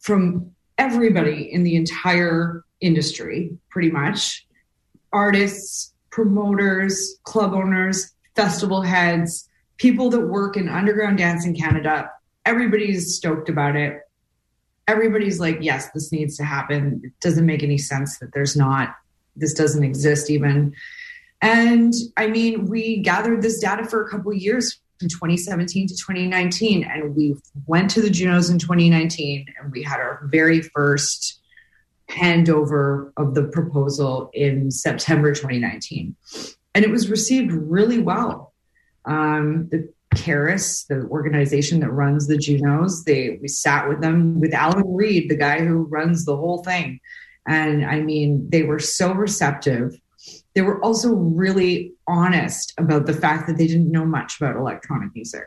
from 0.00 0.50
everybody 0.78 1.52
in 1.52 1.64
the 1.64 1.76
entire 1.76 2.64
industry, 2.80 3.50
pretty 3.70 3.90
much. 3.90 4.46
Artists, 5.12 5.92
promoters, 6.10 7.18
club 7.24 7.52
owners, 7.54 8.12
festival 8.36 8.82
heads, 8.82 9.48
people 9.76 10.10
that 10.10 10.20
work 10.20 10.56
in 10.56 10.68
underground 10.68 11.18
dance 11.18 11.44
in 11.44 11.54
Canada. 11.54 12.10
Everybody's 12.44 13.16
stoked 13.16 13.48
about 13.48 13.76
it. 13.76 14.00
Everybody's 14.86 15.38
like, 15.38 15.58
yes, 15.60 15.90
this 15.92 16.12
needs 16.12 16.36
to 16.36 16.44
happen. 16.44 17.00
It 17.04 17.12
doesn't 17.20 17.44
make 17.44 17.62
any 17.62 17.78
sense 17.78 18.18
that 18.18 18.32
there's 18.32 18.56
not, 18.56 18.94
this 19.36 19.52
doesn't 19.54 19.84
exist 19.84 20.30
even. 20.30 20.74
And 21.40 21.92
I 22.16 22.26
mean, 22.26 22.66
we 22.66 22.98
gathered 22.98 23.42
this 23.42 23.60
data 23.60 23.84
for 23.84 24.04
a 24.04 24.08
couple 24.08 24.32
years 24.32 24.80
from 24.98 25.08
2017 25.08 25.88
to 25.88 25.94
2019, 25.94 26.84
and 26.84 27.14
we 27.14 27.36
went 27.66 27.90
to 27.90 28.02
the 28.02 28.10
Junos 28.10 28.50
in 28.50 28.58
2019, 28.58 29.46
and 29.60 29.72
we 29.72 29.82
had 29.82 30.00
our 30.00 30.22
very 30.24 30.60
first 30.60 31.40
handover 32.10 33.12
of 33.16 33.34
the 33.34 33.44
proposal 33.44 34.30
in 34.32 34.70
September 34.70 35.32
2019. 35.32 36.16
And 36.74 36.84
it 36.84 36.90
was 36.90 37.10
received 37.10 37.52
really 37.52 37.98
well. 37.98 38.54
Um, 39.04 39.68
the 39.70 39.92
CARAS, 40.14 40.86
the 40.88 41.02
organization 41.06 41.80
that 41.80 41.90
runs 41.90 42.26
the 42.26 42.38
Junos, 42.38 43.04
they 43.04 43.38
we 43.40 43.48
sat 43.48 43.88
with 43.88 44.00
them 44.00 44.40
with 44.40 44.54
Allan 44.54 44.94
Reid, 44.94 45.28
the 45.28 45.36
guy 45.36 45.64
who 45.64 45.82
runs 45.84 46.24
the 46.24 46.36
whole 46.36 46.62
thing. 46.64 47.00
And 47.46 47.84
I 47.84 48.00
mean, 48.00 48.48
they 48.50 48.62
were 48.62 48.78
so 48.78 49.12
receptive. 49.12 49.98
They 50.58 50.62
were 50.62 50.82
also 50.84 51.14
really 51.14 51.92
honest 52.08 52.74
about 52.78 53.06
the 53.06 53.12
fact 53.12 53.46
that 53.46 53.58
they 53.58 53.68
didn't 53.68 53.92
know 53.92 54.04
much 54.04 54.40
about 54.40 54.56
electronic 54.56 55.14
music. 55.14 55.44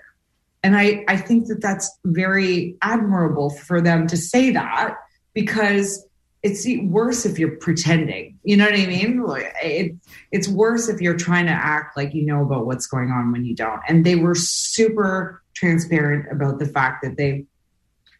And 0.64 0.78
I, 0.78 1.04
I 1.10 1.18
think 1.18 1.48
that 1.48 1.60
that's 1.62 1.92
very 2.06 2.78
admirable 2.82 3.50
for 3.50 3.82
them 3.82 4.08
to 4.08 4.16
say 4.16 4.52
that 4.52 4.96
because 5.34 6.08
it's 6.44 6.66
worse 6.84 7.26
if 7.26 7.38
you're 7.38 7.58
pretending. 7.58 8.40
You 8.46 8.56
know 8.56 8.64
what 8.64 8.80
I 8.80 8.86
mean? 8.86 9.22
It, 9.62 9.98
it's 10.32 10.48
worse 10.48 10.88
if 10.88 11.02
you're 11.02 11.18
trying 11.18 11.48
to 11.48 11.52
act 11.52 11.98
like 11.98 12.14
you 12.14 12.26
know 12.26 12.44
about 12.44 12.66
what's 12.66 12.88
going 12.88 13.12
on 13.12 13.34
when 13.34 13.44
you 13.44 13.54
don't. 13.54 13.82
And 13.90 14.06
they 14.06 14.16
were 14.16 14.34
super 14.34 15.44
transparent 15.56 16.32
about 16.32 16.60
the 16.60 16.68
fact 16.68 17.04
that 17.04 17.18
they 17.18 17.44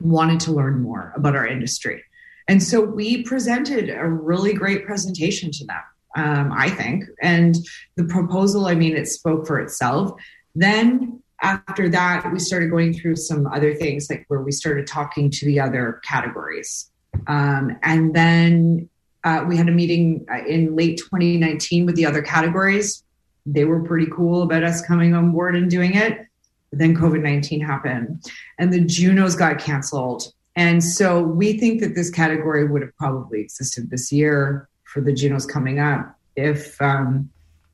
wanted 0.02 0.42
to 0.42 0.52
learn 0.52 0.82
more 0.82 1.14
about 1.16 1.38
our 1.38 1.48
industry. 1.48 2.04
And 2.50 2.62
so 2.62 2.82
we 2.82 3.24
presented 3.24 3.90
a 3.90 4.10
really 4.10 4.52
great 4.52 4.86
presentation 4.86 5.52
to 5.52 5.66
them, 5.66 5.82
um, 6.16 6.52
I 6.52 6.70
think. 6.70 7.06
And 7.22 7.56
the 7.96 8.06
proposal, 8.06 8.68
I 8.68 8.76
mean, 8.76 8.96
it 8.96 9.08
spoke 9.08 9.48
for 9.48 9.60
itself. 9.60 10.12
Then 10.56 11.22
after 11.42 11.90
that, 11.90 12.32
we 12.32 12.40
started 12.40 12.70
going 12.70 12.94
through 12.94 13.16
some 13.16 13.48
other 13.48 13.74
things, 13.74 14.10
like 14.10 14.26
where 14.28 14.42
we 14.42 14.52
started 14.52 14.88
talking 14.88 15.30
to 15.32 15.46
the 15.46 15.60
other 15.60 16.02
categories 16.04 16.92
um, 17.28 17.78
and 17.84 18.14
then 18.14 18.90
uh, 19.24 19.46
we 19.48 19.58
had 19.58 19.68
a 19.68 19.72
meeting 19.72 20.26
uh, 20.32 20.44
in 20.46 20.76
late 20.76 20.98
2019 20.98 21.86
with 21.86 21.96
the 21.96 22.06
other 22.06 22.22
categories. 22.22 23.04
They 23.46 23.66
were 23.66 23.84
pretty 23.84 24.08
cool 24.12 24.44
about 24.44 24.64
us 24.64 24.86
coming 24.86 25.14
on 25.14 25.32
board 25.32 25.56
and 25.56 25.70
doing 25.70 25.96
it. 25.96 26.28
But 26.70 26.80
then 26.80 26.96
COVID 26.96 27.22
19 27.22 27.62
happened 27.62 28.26
and 28.58 28.72
the 28.72 28.80
Junos 28.80 29.36
got 29.36 29.60
canceled. 29.60 30.24
And 30.56 30.84
so 30.84 31.22
we 31.22 31.58
think 31.60 31.82
that 31.82 31.96
this 31.96 32.10
category 32.10 32.68
would 32.68 32.82
have 32.82 32.96
probably 32.98 33.42
existed 33.42 33.90
this 33.90 34.12
year 34.12 34.70
for 34.92 35.02
the 35.02 35.14
Junos 35.14 35.46
coming 35.46 35.80
up 35.80 36.18
if 36.36 36.82
um, 36.82 37.30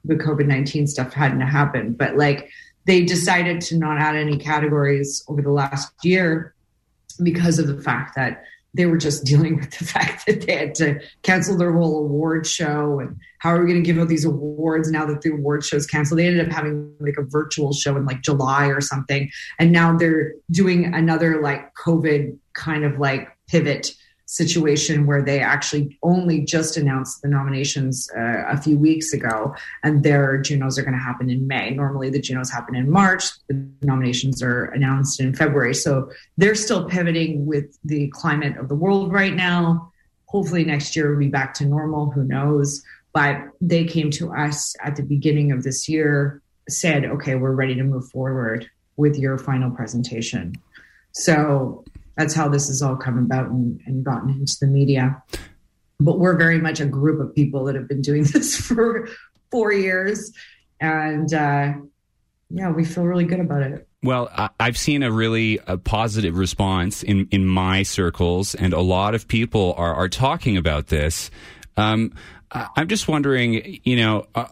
the 0.06 0.16
COVID 0.16 0.48
19 0.48 0.88
stuff 0.88 1.14
hadn't 1.14 1.42
happened. 1.42 1.98
But 1.98 2.18
like 2.18 2.50
they 2.86 3.04
decided 3.04 3.62
to 3.62 3.78
not 3.78 4.00
add 4.00 4.16
any 4.16 4.38
categories 4.38 5.24
over 5.28 5.42
the 5.42 5.52
last 5.52 5.92
year 6.04 6.54
because 7.22 7.60
of 7.60 7.68
the 7.68 7.82
fact 7.82 8.16
that 8.16 8.44
they 8.74 8.86
were 8.86 8.98
just 8.98 9.26
dealing 9.26 9.58
with 9.58 9.72
the 9.78 9.86
fact 9.86 10.26
that 10.28 10.42
they 10.42 10.56
had 10.56 10.76
to 10.76 11.00
cancel 11.24 11.58
their 11.58 11.74
whole 11.74 12.00
award 12.00 12.46
show 12.46 13.00
and 13.00 13.18
how 13.40 13.50
are 13.50 13.62
we 13.62 13.72
going 13.72 13.84
to 13.84 13.86
give 13.86 14.00
out 14.02 14.08
these 14.08 14.26
awards 14.26 14.90
now 14.92 15.06
that 15.06 15.22
the 15.22 15.32
award 15.32 15.64
show's 15.64 15.86
canceled 15.86 16.20
they 16.20 16.28
ended 16.28 16.48
up 16.48 16.54
having 16.54 16.94
like 17.00 17.18
a 17.18 17.24
virtual 17.24 17.74
show 17.74 17.96
in 17.96 18.06
like 18.06 18.22
july 18.22 18.68
or 18.68 18.82
something 18.82 19.30
and 19.60 19.72
now 19.72 19.96
they're 19.96 20.34
doing 20.52 20.94
another 20.94 21.42
like 21.42 21.74
covid 21.76 22.38
kind 22.54 22.84
of 22.84 23.00
like 23.00 23.30
pivot 23.48 23.92
situation 24.30 25.06
where 25.06 25.22
they 25.22 25.40
actually 25.40 25.98
only 26.04 26.42
just 26.42 26.76
announced 26.76 27.22
the 27.22 27.30
nominations 27.30 28.10
uh, 28.16 28.44
a 28.48 28.62
few 28.62 28.78
weeks 28.78 29.14
ago, 29.14 29.56
and 29.84 30.04
their 30.04 30.38
Junos 30.38 30.78
are 30.78 30.84
going 30.84 30.94
to 30.94 31.00
happen 31.00 31.30
in 31.30 31.48
May. 31.48 31.72
Normally, 31.72 32.10
the 32.10 32.20
Junos 32.20 32.52
happen 32.52 32.76
in 32.76 32.92
March. 32.92 33.24
The 33.48 33.66
nominations 33.82 34.44
are 34.44 34.66
announced 34.66 35.22
in 35.22 35.34
February. 35.34 35.74
So 35.74 36.12
they're 36.36 36.56
still 36.56 36.88
pivoting 36.90 37.46
with 37.46 37.78
the 37.86 38.10
climate 38.10 38.58
of 38.58 38.68
the 38.68 38.76
world 38.76 39.14
right 39.14 39.34
now. 39.34 39.92
Hopefully, 40.26 40.66
next 40.66 40.96
year 40.96 41.10
we'll 41.10 41.20
be 41.20 41.30
back 41.30 41.54
to 41.56 41.66
normal. 41.66 42.12
Who 42.12 42.26
knows? 42.26 42.84
But 43.14 43.38
they 43.62 43.86
came 43.86 44.12
to 44.12 44.34
us 44.34 44.76
at 44.84 44.98
the 44.98 45.04
beginning 45.04 45.54
of 45.54 45.64
this 45.64 45.88
year, 45.88 46.42
said, 46.68 47.06
okay, 47.06 47.36
we're 47.36 47.54
ready 47.56 47.76
to 47.76 47.84
move 47.84 48.10
forward 48.10 48.70
with 48.98 49.18
your 49.18 49.38
final 49.38 49.72
presentation. 49.72 50.54
So 51.14 51.86
that's 52.18 52.34
how 52.34 52.50
this 52.50 52.68
has 52.68 52.82
all 52.82 52.96
come 52.96 53.18
about 53.18 53.50
and, 53.50 53.80
and 53.86 54.04
gotten 54.04 54.30
into 54.30 54.58
the 54.60 54.68
media. 54.68 55.22
But 56.00 56.20
we're 56.20 56.36
very 56.36 56.60
much 56.60 56.80
a 56.80 56.86
group 56.86 57.20
of 57.22 57.34
people 57.34 57.66
that 57.66 57.76
have 57.76 57.88
been 57.88 58.02
doing 58.02 58.24
this 58.34 58.58
for 58.58 59.08
four 59.52 59.72
years. 59.72 60.32
And 60.80 61.34
uh, 61.34 61.74
yeah, 62.50 62.72
we 62.72 62.86
feel 62.86 63.06
really 63.06 63.26
good 63.26 63.40
about 63.40 63.62
it. 63.62 63.88
Well, 64.04 64.30
I've 64.60 64.78
seen 64.78 65.02
a 65.04 65.12
really 65.12 65.60
a 65.66 65.78
positive 65.78 66.38
response 66.38 67.02
in, 67.02 67.28
in 67.32 67.46
my 67.46 67.82
circles, 67.84 68.54
and 68.54 68.74
a 68.74 68.80
lot 68.80 69.16
of 69.16 69.28
people 69.28 69.74
are, 69.76 69.94
are 69.94 70.08
talking 70.08 70.56
about 70.56 70.88
this. 70.88 71.32
Um, 71.78 72.14
I'm 72.52 72.88
just 72.88 73.08
wondering, 73.08 73.80
you 73.84 73.98
know, 73.98 74.28
uh, 74.36 74.46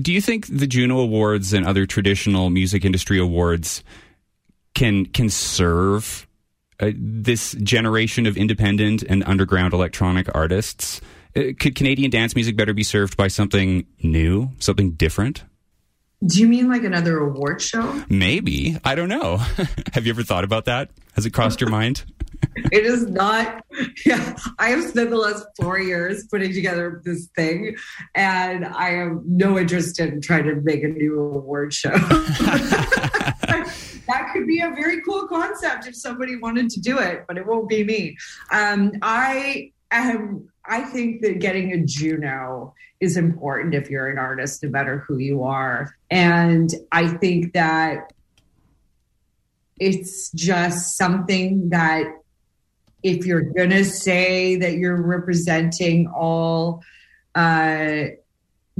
do 0.00 0.12
you 0.12 0.20
think 0.20 0.46
the 0.46 0.66
Juno 0.66 1.00
Awards 1.00 1.52
and 1.52 1.66
other 1.66 1.86
traditional 1.86 2.50
music 2.50 2.84
industry 2.84 3.18
awards 3.18 3.82
can 4.74 5.06
can 5.06 5.28
serve 5.28 6.26
uh, 6.80 6.92
this 6.96 7.52
generation 7.62 8.26
of 8.26 8.36
independent 8.36 9.02
and 9.02 9.22
underground 9.24 9.74
electronic 9.74 10.28
artists. 10.34 11.00
Uh, 11.36 11.52
could 11.58 11.74
Canadian 11.74 12.10
dance 12.10 12.34
music 12.34 12.56
better 12.56 12.72
be 12.72 12.82
served 12.82 13.16
by 13.16 13.28
something 13.28 13.86
new, 14.02 14.50
something 14.58 14.92
different? 14.92 15.44
Do 16.24 16.38
you 16.38 16.48
mean 16.48 16.68
like 16.68 16.84
another 16.84 17.18
award 17.18 17.62
show? 17.62 18.02
Maybe. 18.08 18.76
I 18.84 18.94
don't 18.94 19.08
know. 19.08 19.36
Have 19.94 20.06
you 20.06 20.12
ever 20.12 20.22
thought 20.22 20.44
about 20.44 20.66
that? 20.66 20.90
Has 21.14 21.24
it 21.24 21.30
crossed 21.30 21.60
your 21.60 21.70
mind? 21.70 22.04
it 22.56 22.84
is 22.84 23.06
not. 23.06 23.64
Yeah, 24.04 24.36
I 24.58 24.70
have 24.70 24.82
spent 24.84 25.10
the 25.10 25.16
last 25.16 25.44
four 25.60 25.78
years 25.78 26.26
putting 26.26 26.52
together 26.52 27.00
this 27.04 27.28
thing, 27.36 27.76
and 28.14 28.64
I 28.64 28.90
have 28.90 29.20
no 29.24 29.58
interest 29.58 30.00
in 30.00 30.20
trying 30.20 30.44
to 30.44 30.56
make 30.56 30.82
a 30.82 30.88
new 30.88 31.18
award 31.18 31.72
show. 31.72 31.90
That 34.06 34.30
could 34.32 34.46
be 34.46 34.60
a 34.60 34.70
very 34.70 35.02
cool 35.02 35.26
concept 35.26 35.86
if 35.86 35.96
somebody 35.96 36.36
wanted 36.36 36.70
to 36.70 36.80
do 36.80 36.98
it, 36.98 37.24
but 37.26 37.36
it 37.36 37.46
won't 37.46 37.68
be 37.68 37.84
me. 37.84 38.16
Um, 38.52 38.92
I 39.02 39.72
am. 39.90 40.48
I 40.66 40.82
think 40.82 41.22
that 41.22 41.40
getting 41.40 41.72
a 41.72 41.84
Juno 41.84 42.74
is 43.00 43.16
important 43.16 43.74
if 43.74 43.90
you're 43.90 44.08
an 44.08 44.18
artist, 44.18 44.62
no 44.62 44.68
matter 44.68 44.98
who 44.98 45.18
you 45.18 45.42
are. 45.42 45.94
And 46.10 46.70
I 46.92 47.08
think 47.08 47.54
that 47.54 48.12
it's 49.80 50.30
just 50.32 50.96
something 50.98 51.70
that 51.70 52.04
if 53.02 53.24
you're 53.24 53.40
going 53.40 53.70
to 53.70 53.84
say 53.84 54.56
that 54.56 54.74
you're 54.74 55.00
representing 55.00 56.06
all 56.08 56.82
uh, 57.34 58.04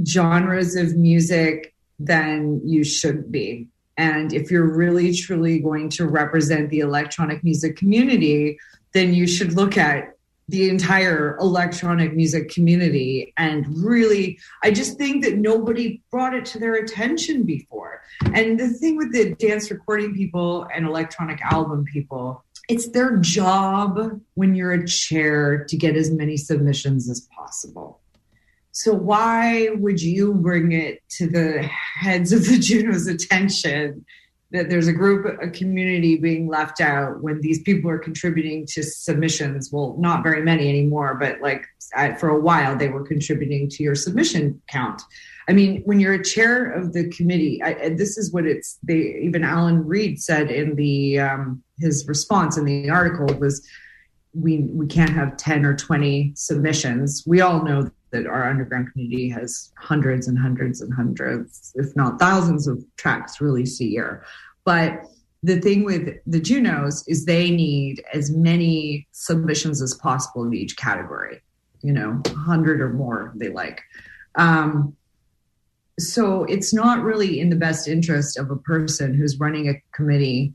genres 0.07 0.75
of 0.75 0.95
music, 0.95 1.73
then 1.97 2.61
you 2.63 2.83
should 2.83 3.31
be. 3.31 3.67
And 4.01 4.33
if 4.33 4.49
you're 4.49 4.65
really 4.65 5.13
truly 5.13 5.59
going 5.59 5.87
to 5.89 6.07
represent 6.07 6.71
the 6.71 6.79
electronic 6.79 7.43
music 7.43 7.75
community, 7.75 8.57
then 8.93 9.13
you 9.13 9.27
should 9.27 9.53
look 9.53 9.77
at 9.77 10.15
the 10.49 10.69
entire 10.69 11.37
electronic 11.37 12.15
music 12.15 12.49
community. 12.49 13.31
And 13.37 13.63
really 13.77 14.39
i 14.63 14.71
just 14.71 14.97
think 14.97 15.23
that 15.23 15.37
nobody 15.37 16.01
brought 16.09 16.33
it 16.33 16.45
to 16.45 16.59
their 16.59 16.75
attention 16.83 17.43
before. 17.43 18.01
And 18.33 18.59
the 18.59 18.69
thing 18.69 18.97
with 18.97 19.13
the 19.13 19.35
dance 19.35 19.69
recording 19.69 20.15
people 20.15 20.67
and 20.73 20.87
electronic 20.87 21.39
album 21.43 21.85
people 21.85 22.43
it's 22.69 22.89
their 22.89 23.17
job 23.17 24.19
when 24.33 24.55
you're 24.55 24.73
a 24.73 24.87
chair 24.87 25.63
to 25.65 25.77
get 25.77 25.95
as 25.95 26.09
many 26.09 26.37
submissions 26.37 27.07
as 27.07 27.27
possible 27.35 28.00
so 28.71 28.93
why 28.93 29.69
would 29.73 30.01
you 30.01 30.33
bring 30.33 30.71
it 30.71 31.01
to 31.17 31.27
the 31.27 31.61
heads 31.63 32.31
of 32.31 32.45
the 32.45 32.57
Junos' 32.59 33.07
attention 33.07 34.05
that 34.51 34.69
there's 34.69 34.87
a 34.87 34.93
group, 34.93 35.25
a 35.41 35.49
community 35.49 36.17
being 36.17 36.47
left 36.47 36.81
out 36.81 37.21
when 37.21 37.39
these 37.41 37.61
people 37.61 37.89
are 37.89 37.97
contributing 37.97 38.65
to 38.67 38.83
submissions? 38.83 39.71
Well, 39.71 39.95
not 39.99 40.23
very 40.23 40.41
many 40.41 40.69
anymore, 40.69 41.15
but 41.15 41.41
like 41.41 41.65
for 42.19 42.29
a 42.29 42.39
while 42.39 42.77
they 42.77 42.89
were 42.89 43.03
contributing 43.03 43.69
to 43.69 43.83
your 43.83 43.95
submission 43.95 44.61
count. 44.67 45.01
I 45.49 45.53
mean, 45.53 45.81
when 45.83 45.99
you're 45.99 46.13
a 46.13 46.23
chair 46.23 46.71
of 46.71 46.93
the 46.93 47.09
committee, 47.09 47.61
I, 47.63 47.89
this 47.89 48.17
is 48.17 48.31
what 48.31 48.45
it's. 48.45 48.77
They 48.83 49.19
even 49.23 49.43
Allan 49.43 49.85
Reid 49.85 50.21
said 50.21 50.51
in 50.51 50.75
the 50.75 51.19
um, 51.19 51.63
his 51.79 52.07
response 52.07 52.57
in 52.57 52.65
the 52.65 52.89
article 52.89 53.25
was 53.37 53.65
we 54.33 54.59
we 54.59 54.87
can't 54.87 55.09
have 55.09 55.35
10 55.35 55.65
or 55.65 55.75
20 55.75 56.31
submissions 56.35 57.23
we 57.27 57.41
all 57.41 57.63
know 57.63 57.91
that 58.11 58.27
our 58.27 58.49
underground 58.49 58.91
community 58.91 59.29
has 59.29 59.71
hundreds 59.77 60.27
and 60.27 60.37
hundreds 60.37 60.81
and 60.81 60.93
hundreds 60.93 61.73
if 61.75 61.95
not 61.95 62.19
thousands 62.19 62.67
of 62.67 62.83
tracks 62.97 63.41
released 63.41 63.81
a 63.81 63.85
year. 63.85 64.23
But 64.63 65.03
the 65.43 65.59
thing 65.59 65.83
with 65.83 66.17
the 66.27 66.39
junos 66.39 67.03
is 67.07 67.25
they 67.25 67.49
need 67.49 68.03
as 68.13 68.29
many 68.31 69.07
submissions 69.11 69.81
as 69.81 69.93
possible 69.95 70.43
in 70.43 70.53
each 70.53 70.77
category 70.77 71.41
you 71.81 71.91
know 71.91 72.21
100 72.25 72.81
or 72.81 72.93
more 72.93 73.33
they 73.35 73.49
like. 73.49 73.81
Um, 74.35 74.95
so 75.99 76.45
it's 76.45 76.73
not 76.73 77.03
really 77.03 77.39
in 77.39 77.49
the 77.49 77.55
best 77.55 77.87
interest 77.87 78.37
of 78.37 78.49
a 78.49 78.55
person 78.55 79.13
who's 79.13 79.39
running 79.39 79.69
a 79.69 79.81
committee 79.93 80.53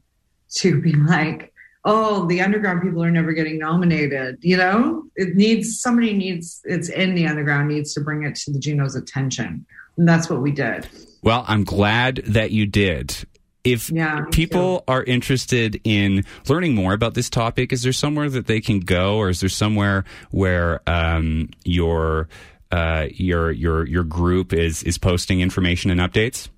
to 0.57 0.81
be 0.81 0.93
like 0.93 1.53
oh, 1.87 2.27
the 2.27 2.43
underground 2.43 2.83
people 2.83 3.03
are 3.03 3.11
never 3.11 3.33
getting 3.33 3.59
nominated. 3.59 4.39
You 4.43 4.59
know, 4.59 5.05
it 5.15 5.37
needs 5.37 5.81
somebody 5.81 6.13
needs 6.13 6.61
it's 6.65 6.91
in 6.91 7.15
the 7.15 7.27
underground 7.27 7.69
needs 7.69 7.95
to 7.95 8.01
bring 8.01 8.25
it 8.25 8.35
to 8.35 8.53
the 8.53 8.59
Juno's 8.59 8.97
attention, 8.97 9.65
and 9.97 10.07
that's 10.07 10.29
what 10.29 10.43
we 10.43 10.51
did. 10.51 10.87
Well, 11.23 11.45
I'm 11.49 11.65
glad 11.65 12.17
that 12.27 12.51
you 12.51 12.67
did. 12.67 13.17
If 13.65 13.91
yeah, 13.91 14.25
people 14.31 14.85
are 14.87 15.03
interested 15.03 15.81
in 15.83 16.25
learning 16.49 16.75
more 16.75 16.93
about 16.93 17.15
this 17.15 17.31
topic, 17.31 17.73
is 17.73 17.83
there 17.83 17.93
somewhere 17.93 18.29
that 18.31 18.47
they 18.47 18.61
can 18.61 18.81
go, 18.81 19.17
or 19.17 19.31
is 19.31 19.41
there 19.41 19.49
somewhere 19.49 20.05
where 20.31 20.81
um, 20.89 21.51
your 21.65 22.29
uh, 22.71 23.07
your 23.13 23.51
your 23.51 23.87
your 23.87 24.05
group 24.05 24.53
is 24.53 24.83
is 24.83 24.99
posting 24.99 25.41
information 25.41 25.91
and 25.91 26.01
updates? 26.01 26.49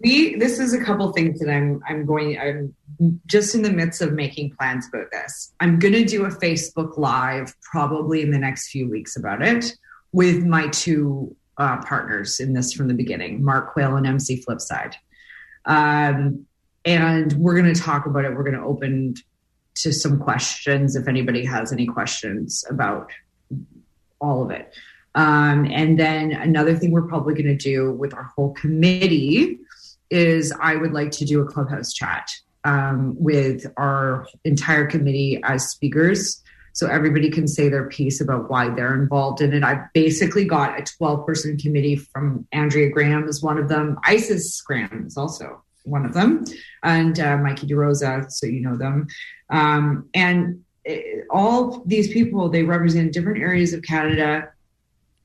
We 0.00 0.36
this 0.36 0.58
is 0.58 0.72
a 0.72 0.84
couple 0.84 1.12
things 1.12 1.40
that 1.40 1.50
i'm 1.50 1.80
i'm 1.88 2.06
going 2.06 2.38
i'm 2.38 2.74
just 3.26 3.54
in 3.54 3.62
the 3.62 3.70
midst 3.70 4.02
of 4.02 4.12
making 4.12 4.50
plans 4.58 4.88
about 4.88 5.10
this. 5.12 5.52
I'm 5.60 5.78
going 5.78 5.94
to 5.94 6.04
do 6.04 6.24
a 6.24 6.30
facebook 6.30 6.98
live 6.98 7.54
probably 7.62 8.22
in 8.22 8.30
the 8.30 8.38
next 8.38 8.70
few 8.70 8.88
weeks 8.88 9.16
about 9.16 9.42
it 9.42 9.72
with 10.12 10.44
my 10.44 10.68
two 10.68 11.34
uh, 11.58 11.82
partners 11.84 12.40
in 12.40 12.54
this 12.54 12.72
from 12.72 12.88
the 12.88 12.94
beginning 12.94 13.44
mark 13.44 13.72
quayle 13.72 13.96
and 13.96 14.06
mc 14.06 14.44
flipside. 14.44 14.94
Um, 15.64 16.46
and 16.84 17.32
we're 17.34 17.60
going 17.60 17.72
to 17.72 17.80
talk 17.80 18.06
about 18.06 18.24
it. 18.24 18.34
We're 18.34 18.44
going 18.44 18.56
to 18.56 18.64
open 18.64 19.14
to 19.76 19.92
some 19.92 20.18
questions 20.18 20.96
if 20.96 21.06
anybody 21.06 21.44
has 21.44 21.72
any 21.72 21.86
questions 21.86 22.64
about 22.70 23.10
all 24.20 24.42
of 24.42 24.50
it. 24.50 24.74
Um, 25.14 25.66
and 25.70 25.98
then 25.98 26.32
another 26.32 26.74
thing 26.74 26.90
we're 26.90 27.02
probably 27.02 27.34
going 27.34 27.46
to 27.46 27.56
do 27.56 27.92
with 27.92 28.14
our 28.14 28.30
whole 28.34 28.52
committee 28.54 29.58
is 30.10 30.52
I 30.60 30.76
would 30.76 30.92
like 30.92 31.10
to 31.12 31.24
do 31.24 31.40
a 31.40 31.44
clubhouse 31.44 31.92
chat 31.92 32.30
um, 32.64 33.14
with 33.18 33.66
our 33.76 34.26
entire 34.44 34.86
committee 34.86 35.40
as 35.44 35.70
speakers. 35.70 36.42
So 36.72 36.86
everybody 36.86 37.30
can 37.30 37.48
say 37.48 37.68
their 37.68 37.88
piece 37.88 38.20
about 38.20 38.50
why 38.50 38.68
they're 38.68 38.94
involved 38.94 39.40
in 39.40 39.52
it. 39.52 39.64
I've 39.64 39.92
basically 39.94 40.44
got 40.44 40.78
a 40.78 40.84
12 40.84 41.26
person 41.26 41.56
committee 41.56 41.96
from 41.96 42.46
Andrea 42.52 42.90
Graham 42.90 43.26
is 43.26 43.42
one 43.42 43.58
of 43.58 43.68
them. 43.68 43.98
Isis 44.04 44.60
Graham 44.62 45.04
is 45.06 45.16
also 45.16 45.62
one 45.84 46.04
of 46.04 46.14
them, 46.14 46.44
and 46.82 47.18
uh, 47.18 47.38
Mikey 47.38 47.66
DeRosa, 47.66 48.30
so 48.30 48.46
you 48.46 48.60
know 48.60 48.76
them. 48.76 49.08
Um, 49.50 50.08
and 50.14 50.62
it, 50.84 51.26
all 51.30 51.82
these 51.86 52.12
people, 52.12 52.48
they 52.48 52.62
represent 52.62 53.12
different 53.12 53.42
areas 53.42 53.72
of 53.72 53.82
Canada, 53.82 54.50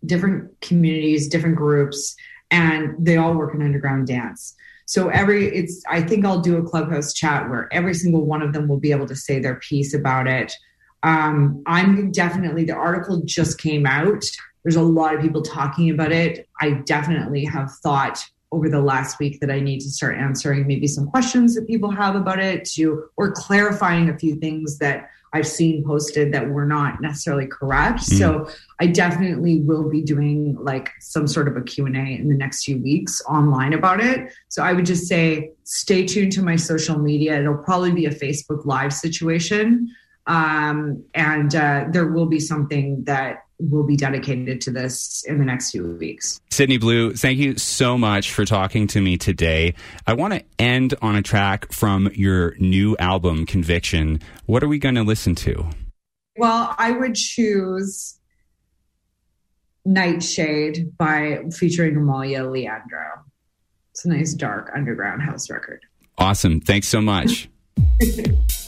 different 0.05 0.59
communities, 0.61 1.27
different 1.27 1.55
groups, 1.55 2.15
and 2.49 2.95
they 2.97 3.17
all 3.17 3.33
work 3.33 3.53
in 3.53 3.61
underground 3.61 4.07
dance. 4.07 4.55
So 4.85 5.09
every 5.09 5.47
it's 5.47 5.83
I 5.89 6.01
think 6.01 6.25
I'll 6.25 6.41
do 6.41 6.57
a 6.57 6.63
clubhouse 6.63 7.13
chat 7.13 7.49
where 7.49 7.67
every 7.71 7.93
single 7.93 8.25
one 8.25 8.41
of 8.41 8.53
them 8.53 8.67
will 8.67 8.79
be 8.79 8.91
able 8.91 9.07
to 9.07 9.15
say 9.15 9.39
their 9.39 9.55
piece 9.55 9.93
about 9.93 10.27
it. 10.27 10.53
Um, 11.03 11.61
I'm 11.65 12.11
definitely 12.11 12.63
the 12.63 12.73
article 12.73 13.21
just 13.25 13.59
came 13.59 13.85
out. 13.85 14.23
There's 14.63 14.77
a 14.77 14.81
lot 14.81 15.13
of 15.13 15.21
people 15.21 15.41
talking 15.41 15.89
about 15.89 16.11
it. 16.11 16.47
I 16.61 16.71
definitely 16.85 17.43
have 17.45 17.71
thought 17.83 18.23
over 18.53 18.69
the 18.69 18.81
last 18.81 19.19
week 19.19 19.39
that 19.41 19.49
I 19.49 19.59
need 19.59 19.79
to 19.81 19.89
start 19.89 20.17
answering 20.17 20.67
maybe 20.67 20.87
some 20.87 21.07
questions 21.07 21.55
that 21.55 21.67
people 21.67 21.89
have 21.89 22.15
about 22.15 22.39
it 22.39 22.65
to 22.75 23.05
or 23.17 23.31
clarifying 23.31 24.09
a 24.09 24.17
few 24.17 24.35
things 24.35 24.77
that 24.77 25.09
I've 25.33 25.47
seen 25.47 25.83
posted 25.83 26.31
that 26.33 26.49
were 26.49 26.65
not 26.65 27.01
necessarily 27.01 27.47
correct. 27.47 28.01
Mm. 28.01 28.19
So 28.19 28.49
I 28.79 28.87
definitely 28.87 29.61
will 29.61 29.89
be 29.89 30.01
doing 30.01 30.55
like 30.59 30.91
some 30.99 31.27
sort 31.27 31.47
of 31.47 31.57
a 31.57 31.61
Q&A 31.61 31.89
in 31.89 32.29
the 32.29 32.35
next 32.35 32.63
few 32.63 32.81
weeks 32.81 33.21
online 33.27 33.73
about 33.73 33.99
it. 33.99 34.31
So 34.49 34.63
I 34.63 34.73
would 34.73 34.85
just 34.85 35.07
say 35.07 35.51
stay 35.63 36.05
tuned 36.05 36.31
to 36.33 36.43
my 36.43 36.55
social 36.55 36.99
media. 36.99 37.39
It'll 37.39 37.57
probably 37.57 37.91
be 37.91 38.05
a 38.05 38.13
Facebook 38.13 38.65
live 38.65 38.93
situation. 38.93 39.89
Um, 40.27 41.03
and 41.13 41.53
uh, 41.55 41.85
there 41.91 42.07
will 42.07 42.27
be 42.27 42.39
something 42.39 43.03
that 43.05 43.43
will 43.69 43.83
be 43.83 43.95
dedicated 43.95 44.61
to 44.61 44.71
this 44.71 45.23
in 45.27 45.37
the 45.37 45.45
next 45.45 45.71
few 45.71 45.95
weeks. 45.95 46.41
Sydney 46.49 46.77
Blue, 46.77 47.13
thank 47.13 47.37
you 47.37 47.57
so 47.57 47.97
much 47.97 48.31
for 48.31 48.45
talking 48.45 48.87
to 48.87 49.01
me 49.01 49.17
today. 49.17 49.73
I 50.05 50.13
want 50.13 50.33
to 50.33 50.43
end 50.59 50.93
on 51.01 51.15
a 51.15 51.21
track 51.21 51.71
from 51.71 52.09
your 52.13 52.55
new 52.59 52.97
album, 52.97 53.45
Conviction. 53.45 54.19
What 54.45 54.63
are 54.63 54.67
we 54.67 54.79
going 54.79 54.95
to 54.95 55.03
listen 55.03 55.35
to? 55.35 55.69
Well, 56.37 56.75
I 56.77 56.91
would 56.91 57.15
choose 57.15 58.19
Nightshade 59.85 60.97
by 60.97 61.43
featuring 61.51 61.95
Amalia 61.95 62.43
Leandro. 62.43 63.25
It's 63.91 64.05
a 64.05 64.09
nice 64.09 64.33
dark 64.33 64.71
underground 64.75 65.21
house 65.21 65.49
record. 65.49 65.81
Awesome. 66.17 66.61
Thanks 66.61 66.87
so 66.87 67.01
much. 67.01 67.49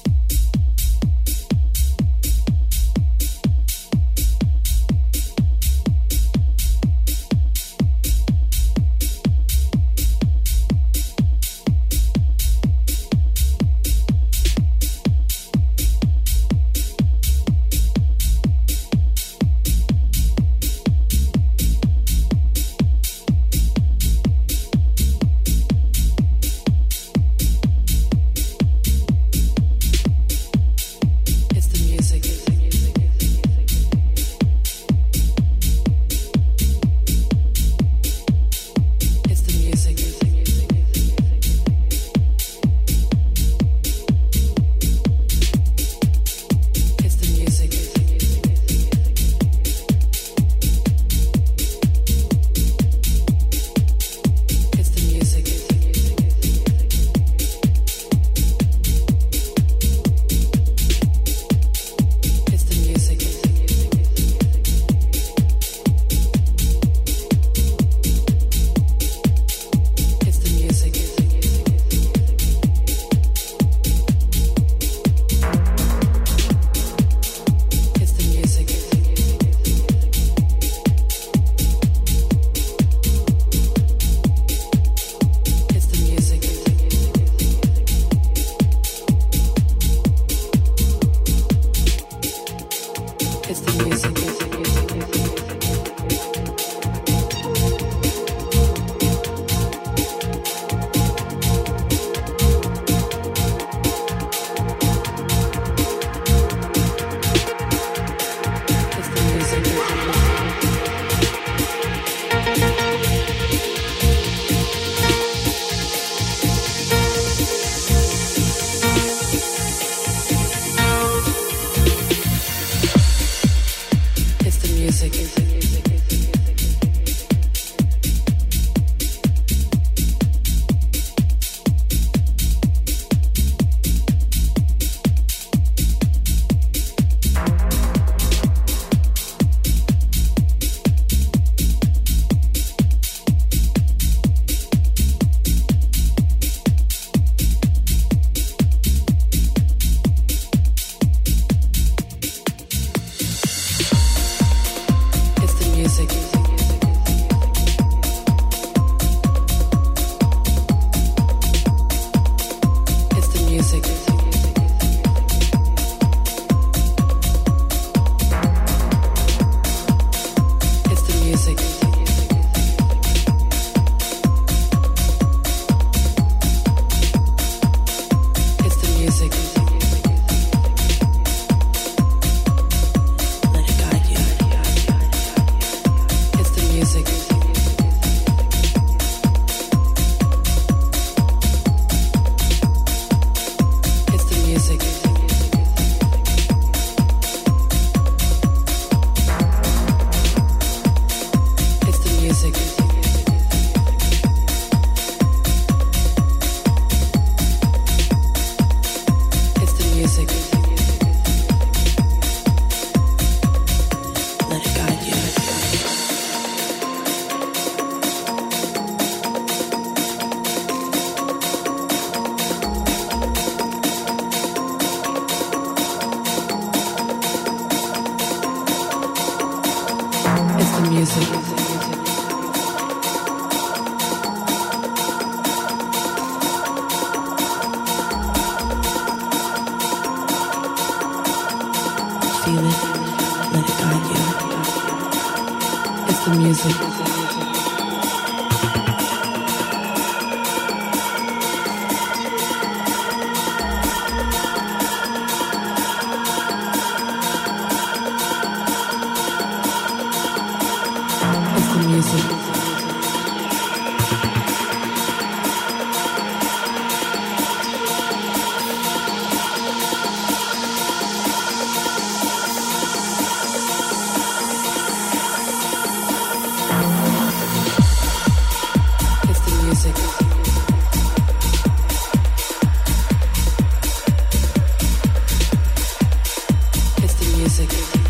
music. 287.58 288.05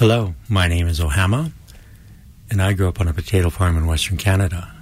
Hello, 0.00 0.34
my 0.48 0.66
name 0.66 0.88
is 0.88 0.98
Ohama, 0.98 1.52
and 2.50 2.62
I 2.62 2.72
grew 2.72 2.88
up 2.88 3.02
on 3.02 3.08
a 3.08 3.12
potato 3.12 3.50
farm 3.50 3.76
in 3.76 3.84
Western 3.84 4.16
Canada. 4.16 4.72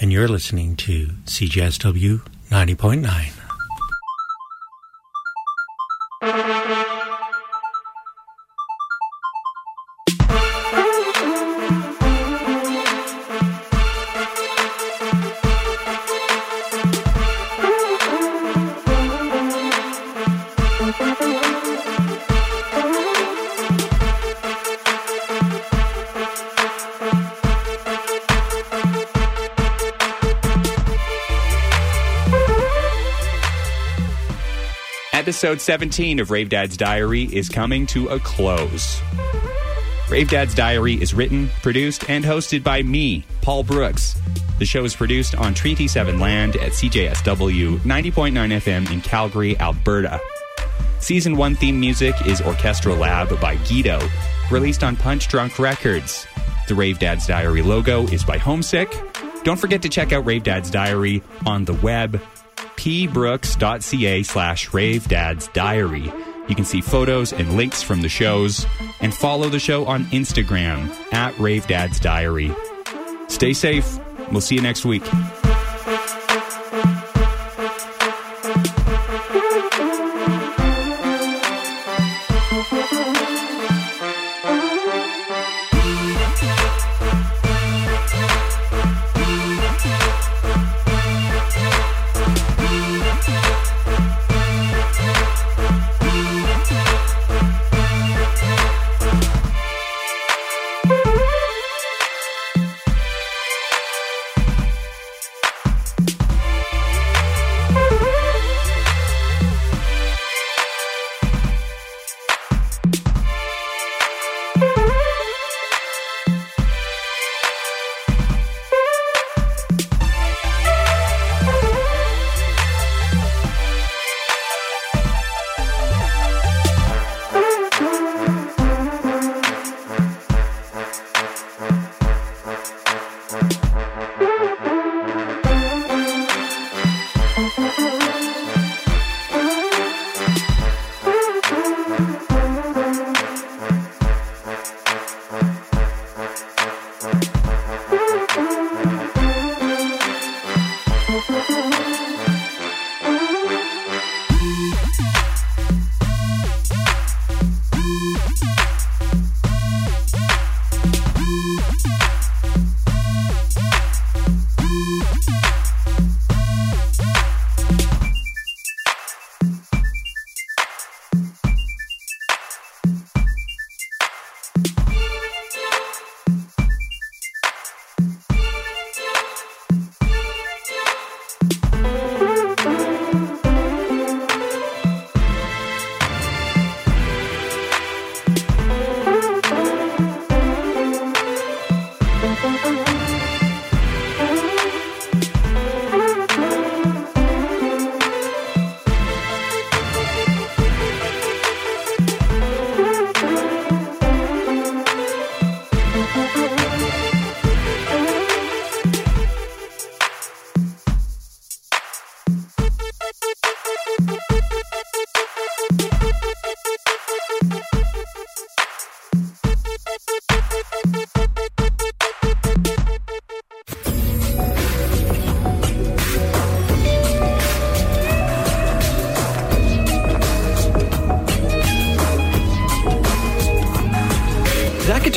And 0.00 0.10
you're 0.10 0.26
listening 0.26 0.74
to 0.76 1.08
CJSW 1.26 2.22
90.9. 2.48 3.35
episode 35.46 35.60
17 35.60 36.18
of 36.18 36.32
Rave 36.32 36.48
Dad's 36.48 36.76
Diary 36.76 37.22
is 37.22 37.48
coming 37.48 37.86
to 37.86 38.08
a 38.08 38.18
close. 38.18 39.00
Rave 40.10 40.28
Dad's 40.28 40.56
Diary 40.56 40.94
is 40.94 41.14
written, 41.14 41.48
produced, 41.62 42.10
and 42.10 42.24
hosted 42.24 42.64
by 42.64 42.82
me, 42.82 43.24
Paul 43.42 43.62
Brooks. 43.62 44.20
The 44.58 44.66
show 44.66 44.84
is 44.84 44.96
produced 44.96 45.36
on 45.36 45.54
Treaty 45.54 45.86
7 45.86 46.18
land 46.18 46.56
at 46.56 46.72
CJSW 46.72 47.78
90.9 47.78 48.32
FM 48.32 48.90
in 48.90 49.00
Calgary, 49.02 49.56
Alberta. 49.60 50.20
Season 50.98 51.36
1 51.36 51.54
theme 51.54 51.78
music 51.78 52.16
is 52.26 52.42
Orchestral 52.42 52.96
Lab 52.96 53.40
by 53.40 53.54
Guido, 53.68 54.00
released 54.50 54.82
on 54.82 54.96
Punch 54.96 55.28
Drunk 55.28 55.60
Records. 55.60 56.26
The 56.66 56.74
Rave 56.74 56.98
Dad's 56.98 57.28
Diary 57.28 57.62
logo 57.62 58.04
is 58.08 58.24
by 58.24 58.38
Homesick. 58.38 58.92
Don't 59.44 59.60
forget 59.60 59.80
to 59.82 59.88
check 59.88 60.12
out 60.12 60.26
Rave 60.26 60.42
Dad's 60.42 60.72
Diary 60.72 61.22
on 61.46 61.64
the 61.64 61.74
web 61.74 62.20
pbrooks.ca 62.76 64.22
slash 64.22 64.70
ravedadsdiary. 64.70 66.48
You 66.48 66.54
can 66.54 66.64
see 66.64 66.80
photos 66.80 67.32
and 67.32 67.56
links 67.56 67.82
from 67.82 68.02
the 68.02 68.08
shows 68.08 68.66
and 69.00 69.12
follow 69.12 69.48
the 69.48 69.58
show 69.58 69.84
on 69.86 70.04
Instagram 70.06 70.88
at 71.12 71.34
ravedadsdiary. 71.34 72.54
Stay 73.30 73.52
safe. 73.52 73.98
We'll 74.30 74.40
see 74.40 74.54
you 74.54 74.62
next 74.62 74.84
week. 74.84 75.02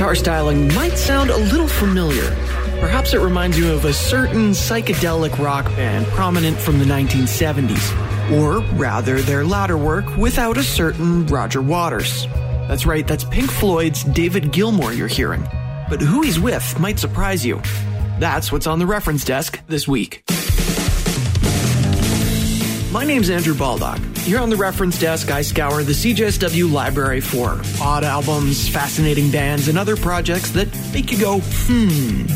Guitar 0.09 0.23
styling 0.23 0.73
might 0.73 0.97
sound 0.97 1.29
a 1.29 1.37
little 1.37 1.67
familiar. 1.67 2.29
Perhaps 2.79 3.13
it 3.13 3.19
reminds 3.19 3.59
you 3.59 3.71
of 3.71 3.85
a 3.85 3.93
certain 3.93 4.53
psychedelic 4.53 5.37
rock 5.37 5.65
band 5.75 6.03
prominent 6.07 6.57
from 6.57 6.79
the 6.79 6.85
1970s, 6.85 8.31
or 8.31 8.61
rather 8.75 9.21
their 9.21 9.45
latter 9.45 9.77
work 9.77 10.17
without 10.17 10.57
a 10.57 10.63
certain 10.63 11.27
Roger 11.27 11.61
Waters. 11.61 12.25
That's 12.67 12.87
right, 12.87 13.05
that's 13.05 13.23
Pink 13.23 13.51
Floyd's 13.51 14.03
David 14.03 14.51
Gilmour 14.51 14.93
you're 14.93 15.07
hearing. 15.07 15.47
But 15.89 16.01
who 16.01 16.23
he's 16.23 16.39
with 16.39 16.79
might 16.79 16.97
surprise 16.97 17.45
you. 17.45 17.61
That's 18.17 18.51
what's 18.51 18.65
on 18.65 18.79
the 18.79 18.87
reference 18.87 19.23
desk 19.23 19.61
this 19.67 19.87
week. 19.87 20.23
My 22.91 23.05
name's 23.05 23.29
Andrew 23.29 23.53
Baldock. 23.53 24.18
Here 24.29 24.37
on 24.37 24.51
the 24.51 24.57
reference 24.57 24.99
desk, 24.99 25.31
I 25.31 25.41
scour 25.41 25.81
the 25.81 25.91
CJSW 25.91 26.71
library 26.71 27.19
for 27.19 27.59
odd 27.81 28.03
albums, 28.03 28.69
fascinating 28.69 29.31
bands, 29.31 29.69
and 29.69 29.75
other 29.75 29.95
projects 29.95 30.51
that 30.51 30.67
make 30.93 31.11
you 31.11 31.19
go, 31.19 31.39
hmm. 31.41 32.27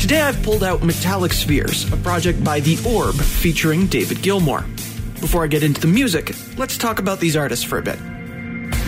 Today 0.00 0.20
I've 0.20 0.42
pulled 0.42 0.64
out 0.64 0.82
Metallic 0.82 1.32
Spheres, 1.32 1.88
a 1.92 1.96
project 1.98 2.42
by 2.42 2.58
The 2.58 2.84
Orb 2.84 3.14
featuring 3.14 3.86
David 3.86 4.22
Gilmour. 4.22 4.64
Before 5.20 5.44
I 5.44 5.46
get 5.46 5.62
into 5.62 5.80
the 5.80 5.86
music, 5.86 6.34
let's 6.56 6.76
talk 6.76 6.98
about 6.98 7.20
these 7.20 7.36
artists 7.36 7.64
for 7.64 7.78
a 7.78 7.82
bit. 7.82 8.00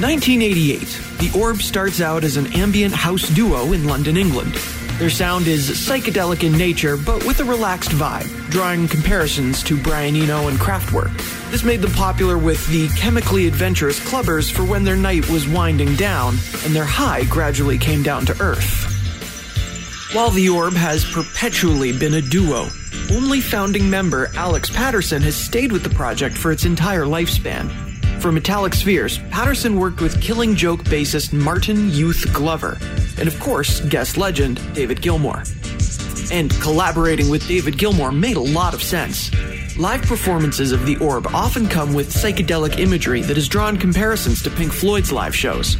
1988, 0.02 0.80
The 1.20 1.38
Orb 1.38 1.62
starts 1.62 2.00
out 2.00 2.24
as 2.24 2.36
an 2.36 2.52
ambient 2.54 2.92
house 2.92 3.28
duo 3.28 3.72
in 3.72 3.86
London, 3.86 4.16
England. 4.16 4.56
Their 5.00 5.08
sound 5.08 5.46
is 5.46 5.70
psychedelic 5.70 6.44
in 6.44 6.52
nature, 6.58 6.98
but 6.98 7.24
with 7.24 7.40
a 7.40 7.44
relaxed 7.44 7.88
vibe, 7.92 8.28
drawing 8.50 8.86
comparisons 8.86 9.62
to 9.62 9.82
Brian 9.82 10.14
Eno 10.14 10.48
and 10.48 10.58
Kraftwerk. 10.58 11.10
This 11.50 11.64
made 11.64 11.80
them 11.80 11.92
popular 11.92 12.36
with 12.36 12.66
the 12.66 12.86
chemically 12.98 13.46
adventurous 13.46 13.98
clubbers 13.98 14.52
for 14.52 14.62
when 14.62 14.84
their 14.84 14.98
night 14.98 15.26
was 15.30 15.48
winding 15.48 15.96
down 15.96 16.34
and 16.66 16.76
their 16.76 16.84
high 16.84 17.24
gradually 17.24 17.78
came 17.78 18.02
down 18.02 18.26
to 18.26 18.38
earth. 18.42 18.84
While 20.12 20.32
the 20.32 20.50
Orb 20.50 20.74
has 20.74 21.10
perpetually 21.10 21.96
been 21.96 22.12
a 22.12 22.20
duo, 22.20 22.68
only 23.10 23.40
founding 23.40 23.88
member 23.88 24.28
Alex 24.34 24.68
Paterson 24.68 25.22
has 25.22 25.34
stayed 25.34 25.72
with 25.72 25.82
the 25.82 25.88
project 25.88 26.36
for 26.36 26.52
its 26.52 26.66
entire 26.66 27.06
lifespan. 27.06 27.89
For 28.20 28.30
Metallic 28.30 28.74
Spheres, 28.74 29.18
Paterson 29.30 29.78
worked 29.78 30.02
with 30.02 30.20
Killing 30.20 30.54
Joke 30.54 30.80
bassist 30.84 31.32
Martin 31.32 31.88
Youth 31.88 32.30
Glover, 32.34 32.76
and 33.16 33.26
of 33.26 33.40
course, 33.40 33.80
guest 33.80 34.18
legend 34.18 34.60
David 34.74 35.00
Gilmour. 35.00 35.42
And 36.30 36.50
collaborating 36.60 37.30
with 37.30 37.48
David 37.48 37.78
Gilmour 37.78 38.12
made 38.12 38.36
a 38.36 38.40
lot 38.42 38.74
of 38.74 38.82
sense. 38.82 39.30
Live 39.78 40.02
performances 40.02 40.70
of 40.70 40.84
The 40.84 40.98
Orb 40.98 41.28
often 41.28 41.66
come 41.66 41.94
with 41.94 42.12
psychedelic 42.12 42.78
imagery 42.78 43.22
that 43.22 43.36
has 43.36 43.48
drawn 43.48 43.78
comparisons 43.78 44.42
to 44.42 44.50
Pink 44.50 44.70
Floyd's 44.70 45.10
live 45.10 45.34
shows. 45.34 45.76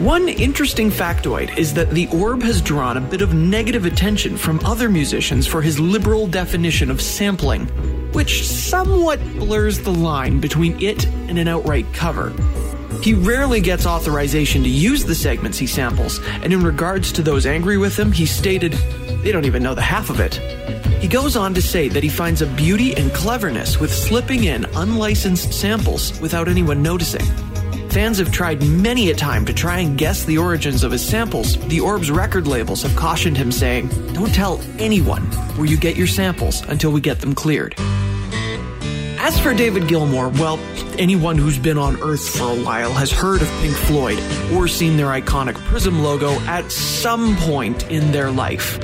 One 0.00 0.30
interesting 0.30 0.90
factoid 0.90 1.58
is 1.58 1.74
that 1.74 1.90
The 1.90 2.06
Orb 2.06 2.42
has 2.42 2.62
drawn 2.62 2.96
a 2.96 3.02
bit 3.02 3.20
of 3.20 3.34
negative 3.34 3.84
attention 3.84 4.38
from 4.38 4.58
other 4.64 4.88
musicians 4.88 5.46
for 5.46 5.60
his 5.60 5.78
liberal 5.78 6.26
definition 6.26 6.90
of 6.90 7.02
sampling, 7.02 7.68
which 8.12 8.46
somewhat 8.46 9.20
blurs 9.34 9.78
the 9.80 9.92
line 9.92 10.40
between 10.40 10.80
it 10.82 11.06
and 11.06 11.38
an 11.38 11.48
outright 11.48 11.86
cover. 11.92 12.32
He 13.02 13.14
rarely 13.14 13.60
gets 13.60 13.86
authorization 13.86 14.62
to 14.62 14.68
use 14.68 15.04
the 15.04 15.14
segments 15.14 15.58
he 15.58 15.66
samples, 15.66 16.20
and 16.42 16.52
in 16.52 16.62
regards 16.62 17.12
to 17.12 17.22
those 17.22 17.46
angry 17.46 17.78
with 17.78 17.98
him, 17.98 18.12
he 18.12 18.26
stated, 18.26 18.72
they 19.22 19.32
don't 19.32 19.46
even 19.46 19.62
know 19.62 19.74
the 19.74 19.80
half 19.82 20.10
of 20.10 20.20
it. 20.20 20.34
He 21.00 21.08
goes 21.08 21.34
on 21.34 21.54
to 21.54 21.62
say 21.62 21.88
that 21.88 22.02
he 22.02 22.10
finds 22.10 22.42
a 22.42 22.46
beauty 22.46 22.94
and 22.94 23.10
cleverness 23.12 23.80
with 23.80 23.92
slipping 23.92 24.44
in 24.44 24.66
unlicensed 24.76 25.52
samples 25.52 26.20
without 26.20 26.46
anyone 26.46 26.82
noticing. 26.82 27.49
Fans 27.90 28.18
have 28.18 28.30
tried 28.30 28.62
many 28.62 29.10
a 29.10 29.14
time 29.16 29.44
to 29.44 29.52
try 29.52 29.80
and 29.80 29.98
guess 29.98 30.24
the 30.24 30.38
origins 30.38 30.84
of 30.84 30.92
his 30.92 31.04
samples. 31.04 31.56
The 31.66 31.80
Orb's 31.80 32.08
record 32.08 32.46
labels 32.46 32.82
have 32.82 32.94
cautioned 32.94 33.36
him, 33.36 33.50
saying, 33.50 33.88
Don't 34.12 34.32
tell 34.32 34.60
anyone 34.78 35.22
where 35.56 35.66
you 35.66 35.76
get 35.76 35.96
your 35.96 36.06
samples 36.06 36.62
until 36.68 36.92
we 36.92 37.00
get 37.00 37.20
them 37.20 37.34
cleared. 37.34 37.74
As 39.18 39.40
for 39.40 39.52
David 39.54 39.88
Gilmour, 39.88 40.28
well, 40.38 40.60
anyone 40.98 41.36
who's 41.36 41.58
been 41.58 41.78
on 41.78 42.00
Earth 42.00 42.28
for 42.28 42.52
a 42.52 42.62
while 42.62 42.92
has 42.92 43.10
heard 43.10 43.42
of 43.42 43.48
Pink 43.60 43.74
Floyd 43.74 44.20
or 44.54 44.68
seen 44.68 44.96
their 44.96 45.08
iconic 45.08 45.56
Prism 45.66 46.00
logo 46.00 46.30
at 46.42 46.70
some 46.70 47.36
point 47.38 47.90
in 47.90 48.12
their 48.12 48.30
life. 48.30 48.78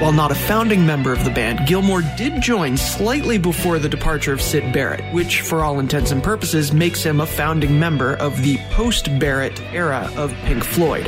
While 0.00 0.12
not 0.12 0.32
a 0.32 0.34
founding 0.34 0.86
member 0.86 1.12
of 1.12 1.24
the 1.24 1.30
band, 1.30 1.66
Gilmour 1.66 2.00
did 2.16 2.40
join 2.40 2.78
slightly 2.78 3.36
before 3.36 3.78
the 3.78 3.88
departure 3.90 4.32
of 4.32 4.40
Syd 4.40 4.72
Barrett, 4.72 5.04
which, 5.12 5.42
for 5.42 5.62
all 5.62 5.78
intents 5.78 6.10
and 6.10 6.22
purposes, 6.22 6.72
makes 6.72 7.02
him 7.02 7.20
a 7.20 7.26
founding 7.26 7.78
member 7.78 8.14
of 8.14 8.42
the 8.42 8.56
post 8.70 9.10
Barrett 9.18 9.60
era 9.74 10.10
of 10.16 10.32
Pink 10.46 10.64
Floyd. 10.64 11.06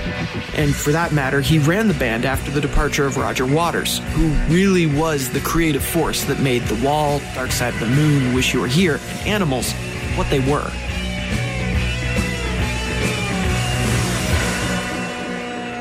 And 0.55 0.77
for 0.77 0.93
that 0.93 1.13
matter, 1.13 1.41
he 1.41 1.59
ran 1.59 1.89
the 1.89 1.95
band 1.95 2.27
after 2.27 2.51
the 2.51 2.61
departure 2.61 3.07
of 3.07 3.17
Roger 3.17 3.47
Waters, 3.47 4.01
who 4.13 4.29
really 4.53 4.85
was 4.85 5.31
the 5.31 5.41
creative 5.41 5.83
force 5.83 6.25
that 6.25 6.41
made 6.41 6.61
The 6.65 6.87
Wall, 6.87 7.23
Dark 7.35 7.51
Side 7.51 7.73
of 7.73 7.81
the 7.81 7.87
Moon, 7.87 8.35
Wish 8.35 8.53
You 8.53 8.61
Were 8.61 8.67
Here, 8.67 9.01
and 9.03 9.29
Animals 9.29 9.73
what 10.17 10.29
they 10.29 10.41
were. 10.41 10.71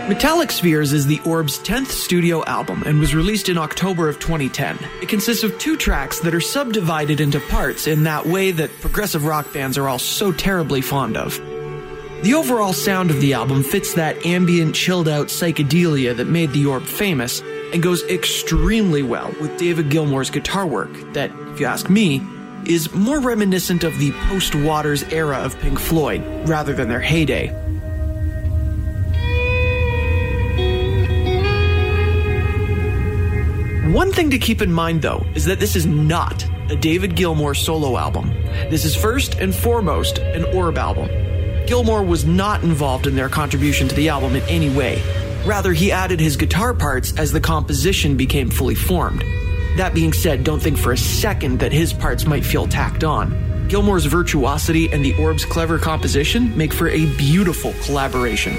Metallic 0.07 0.51
Spheres 0.51 0.93
is 0.93 1.05
the 1.05 1.21
Orb's 1.25 1.59
10th 1.59 1.87
studio 1.87 2.43
album 2.45 2.83
and 2.85 2.99
was 2.99 3.15
released 3.15 3.49
in 3.49 3.57
October 3.57 4.09
of 4.09 4.19
2010. 4.19 4.77
It 5.01 5.07
consists 5.07 5.43
of 5.43 5.57
two 5.57 5.77
tracks 5.77 6.19
that 6.21 6.33
are 6.33 6.41
subdivided 6.41 7.21
into 7.21 7.39
parts 7.39 7.87
in 7.87 8.03
that 8.03 8.25
way 8.25 8.51
that 8.51 8.71
progressive 8.81 9.25
rock 9.25 9.53
bands 9.53 9.77
are 9.77 9.87
all 9.87 9.99
so 9.99 10.31
terribly 10.31 10.81
fond 10.81 11.15
of. 11.15 11.37
The 12.23 12.33
overall 12.33 12.73
sound 12.73 13.09
of 13.09 13.21
the 13.21 13.33
album 13.33 13.63
fits 13.63 13.93
that 13.93 14.25
ambient, 14.25 14.75
chilled 14.75 15.07
out 15.07 15.27
psychedelia 15.27 16.17
that 16.17 16.27
made 16.27 16.51
the 16.51 16.65
Orb 16.65 16.83
famous 16.83 17.41
and 17.71 17.81
goes 17.81 18.03
extremely 18.03 19.03
well 19.03 19.33
with 19.39 19.57
David 19.57 19.89
Gilmour's 19.89 20.29
guitar 20.29 20.65
work 20.67 20.91
that, 21.13 21.31
if 21.53 21.59
you 21.59 21.67
ask 21.67 21.89
me, 21.89 22.21
is 22.65 22.91
more 22.93 23.21
reminiscent 23.21 23.83
of 23.83 23.97
the 23.97 24.11
post 24.27 24.55
Waters 24.55 25.03
era 25.03 25.37
of 25.37 25.57
Pink 25.59 25.79
Floyd 25.79 26.21
rather 26.49 26.73
than 26.73 26.89
their 26.89 26.99
heyday. 26.99 27.55
One 33.91 34.13
thing 34.13 34.29
to 34.29 34.37
keep 34.37 34.61
in 34.61 34.71
mind, 34.71 35.01
though, 35.01 35.25
is 35.35 35.43
that 35.43 35.59
this 35.59 35.75
is 35.75 35.85
not 35.85 36.45
a 36.69 36.77
David 36.77 37.13
Gilmour 37.13 37.53
solo 37.53 37.97
album. 37.97 38.29
This 38.69 38.85
is 38.85 38.95
first 38.95 39.35
and 39.35 39.53
foremost 39.53 40.19
an 40.19 40.45
Orb 40.55 40.77
album. 40.77 41.09
Gilmour 41.67 42.01
was 42.01 42.23
not 42.23 42.63
involved 42.63 43.05
in 43.05 43.17
their 43.17 43.27
contribution 43.27 43.89
to 43.89 43.95
the 43.95 44.07
album 44.07 44.37
in 44.37 44.43
any 44.43 44.69
way. 44.69 45.03
Rather, 45.45 45.73
he 45.73 45.91
added 45.91 46.21
his 46.21 46.37
guitar 46.37 46.73
parts 46.73 47.17
as 47.17 47.33
the 47.33 47.41
composition 47.41 48.15
became 48.15 48.49
fully 48.49 48.75
formed. 48.75 49.25
That 49.75 49.93
being 49.93 50.13
said, 50.13 50.45
don't 50.45 50.61
think 50.61 50.77
for 50.77 50.93
a 50.93 50.97
second 50.97 51.59
that 51.59 51.73
his 51.73 51.91
parts 51.91 52.25
might 52.25 52.45
feel 52.45 52.67
tacked 52.67 53.03
on. 53.03 53.67
Gilmour's 53.67 54.05
virtuosity 54.05 54.89
and 54.93 55.03
the 55.03 55.21
Orb's 55.21 55.43
clever 55.43 55.77
composition 55.77 56.57
make 56.57 56.71
for 56.71 56.87
a 56.87 57.13
beautiful 57.17 57.73
collaboration. 57.83 58.55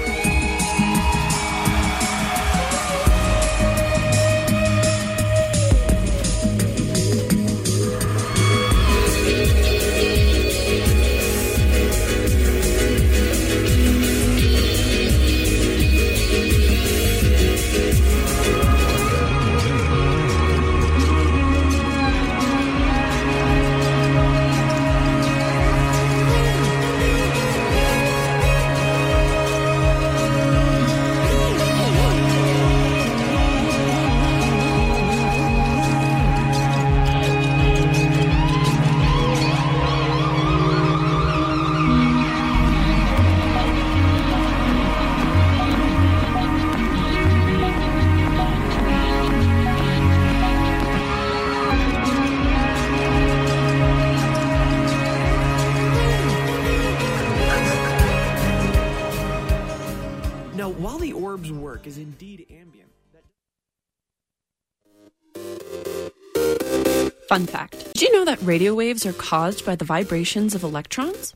Radio 68.43 68.73
waves 68.73 69.05
are 69.05 69.13
caused 69.13 69.65
by 69.65 69.75
the 69.75 69.85
vibrations 69.85 70.53
of 70.53 70.63
electrons? 70.63 71.33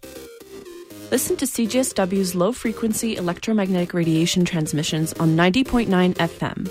Listen 1.10 1.38
to 1.38 1.46
CJSW's 1.46 2.36
low 2.36 2.52
frequency 2.52 3.16
electromagnetic 3.16 3.94
radiation 3.94 4.44
transmissions 4.44 5.14
on 5.14 5.38
90.9 5.38 5.88
FM. 6.16 6.70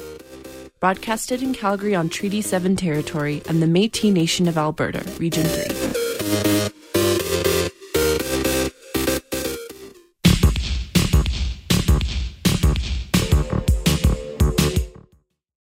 Broadcasted 0.79 1.43
in 1.43 1.55
Calgary 1.55 1.95
on 1.95 2.11
Treaty 2.11 2.43
7 2.43 2.77
territory 2.77 3.43
and 3.49 3.63
the 3.63 3.67
Metis 3.67 4.13
Nation 4.13 4.47
of 4.47 4.59
Alberta, 4.59 5.11
Region 5.19 5.45
3. 5.45 6.56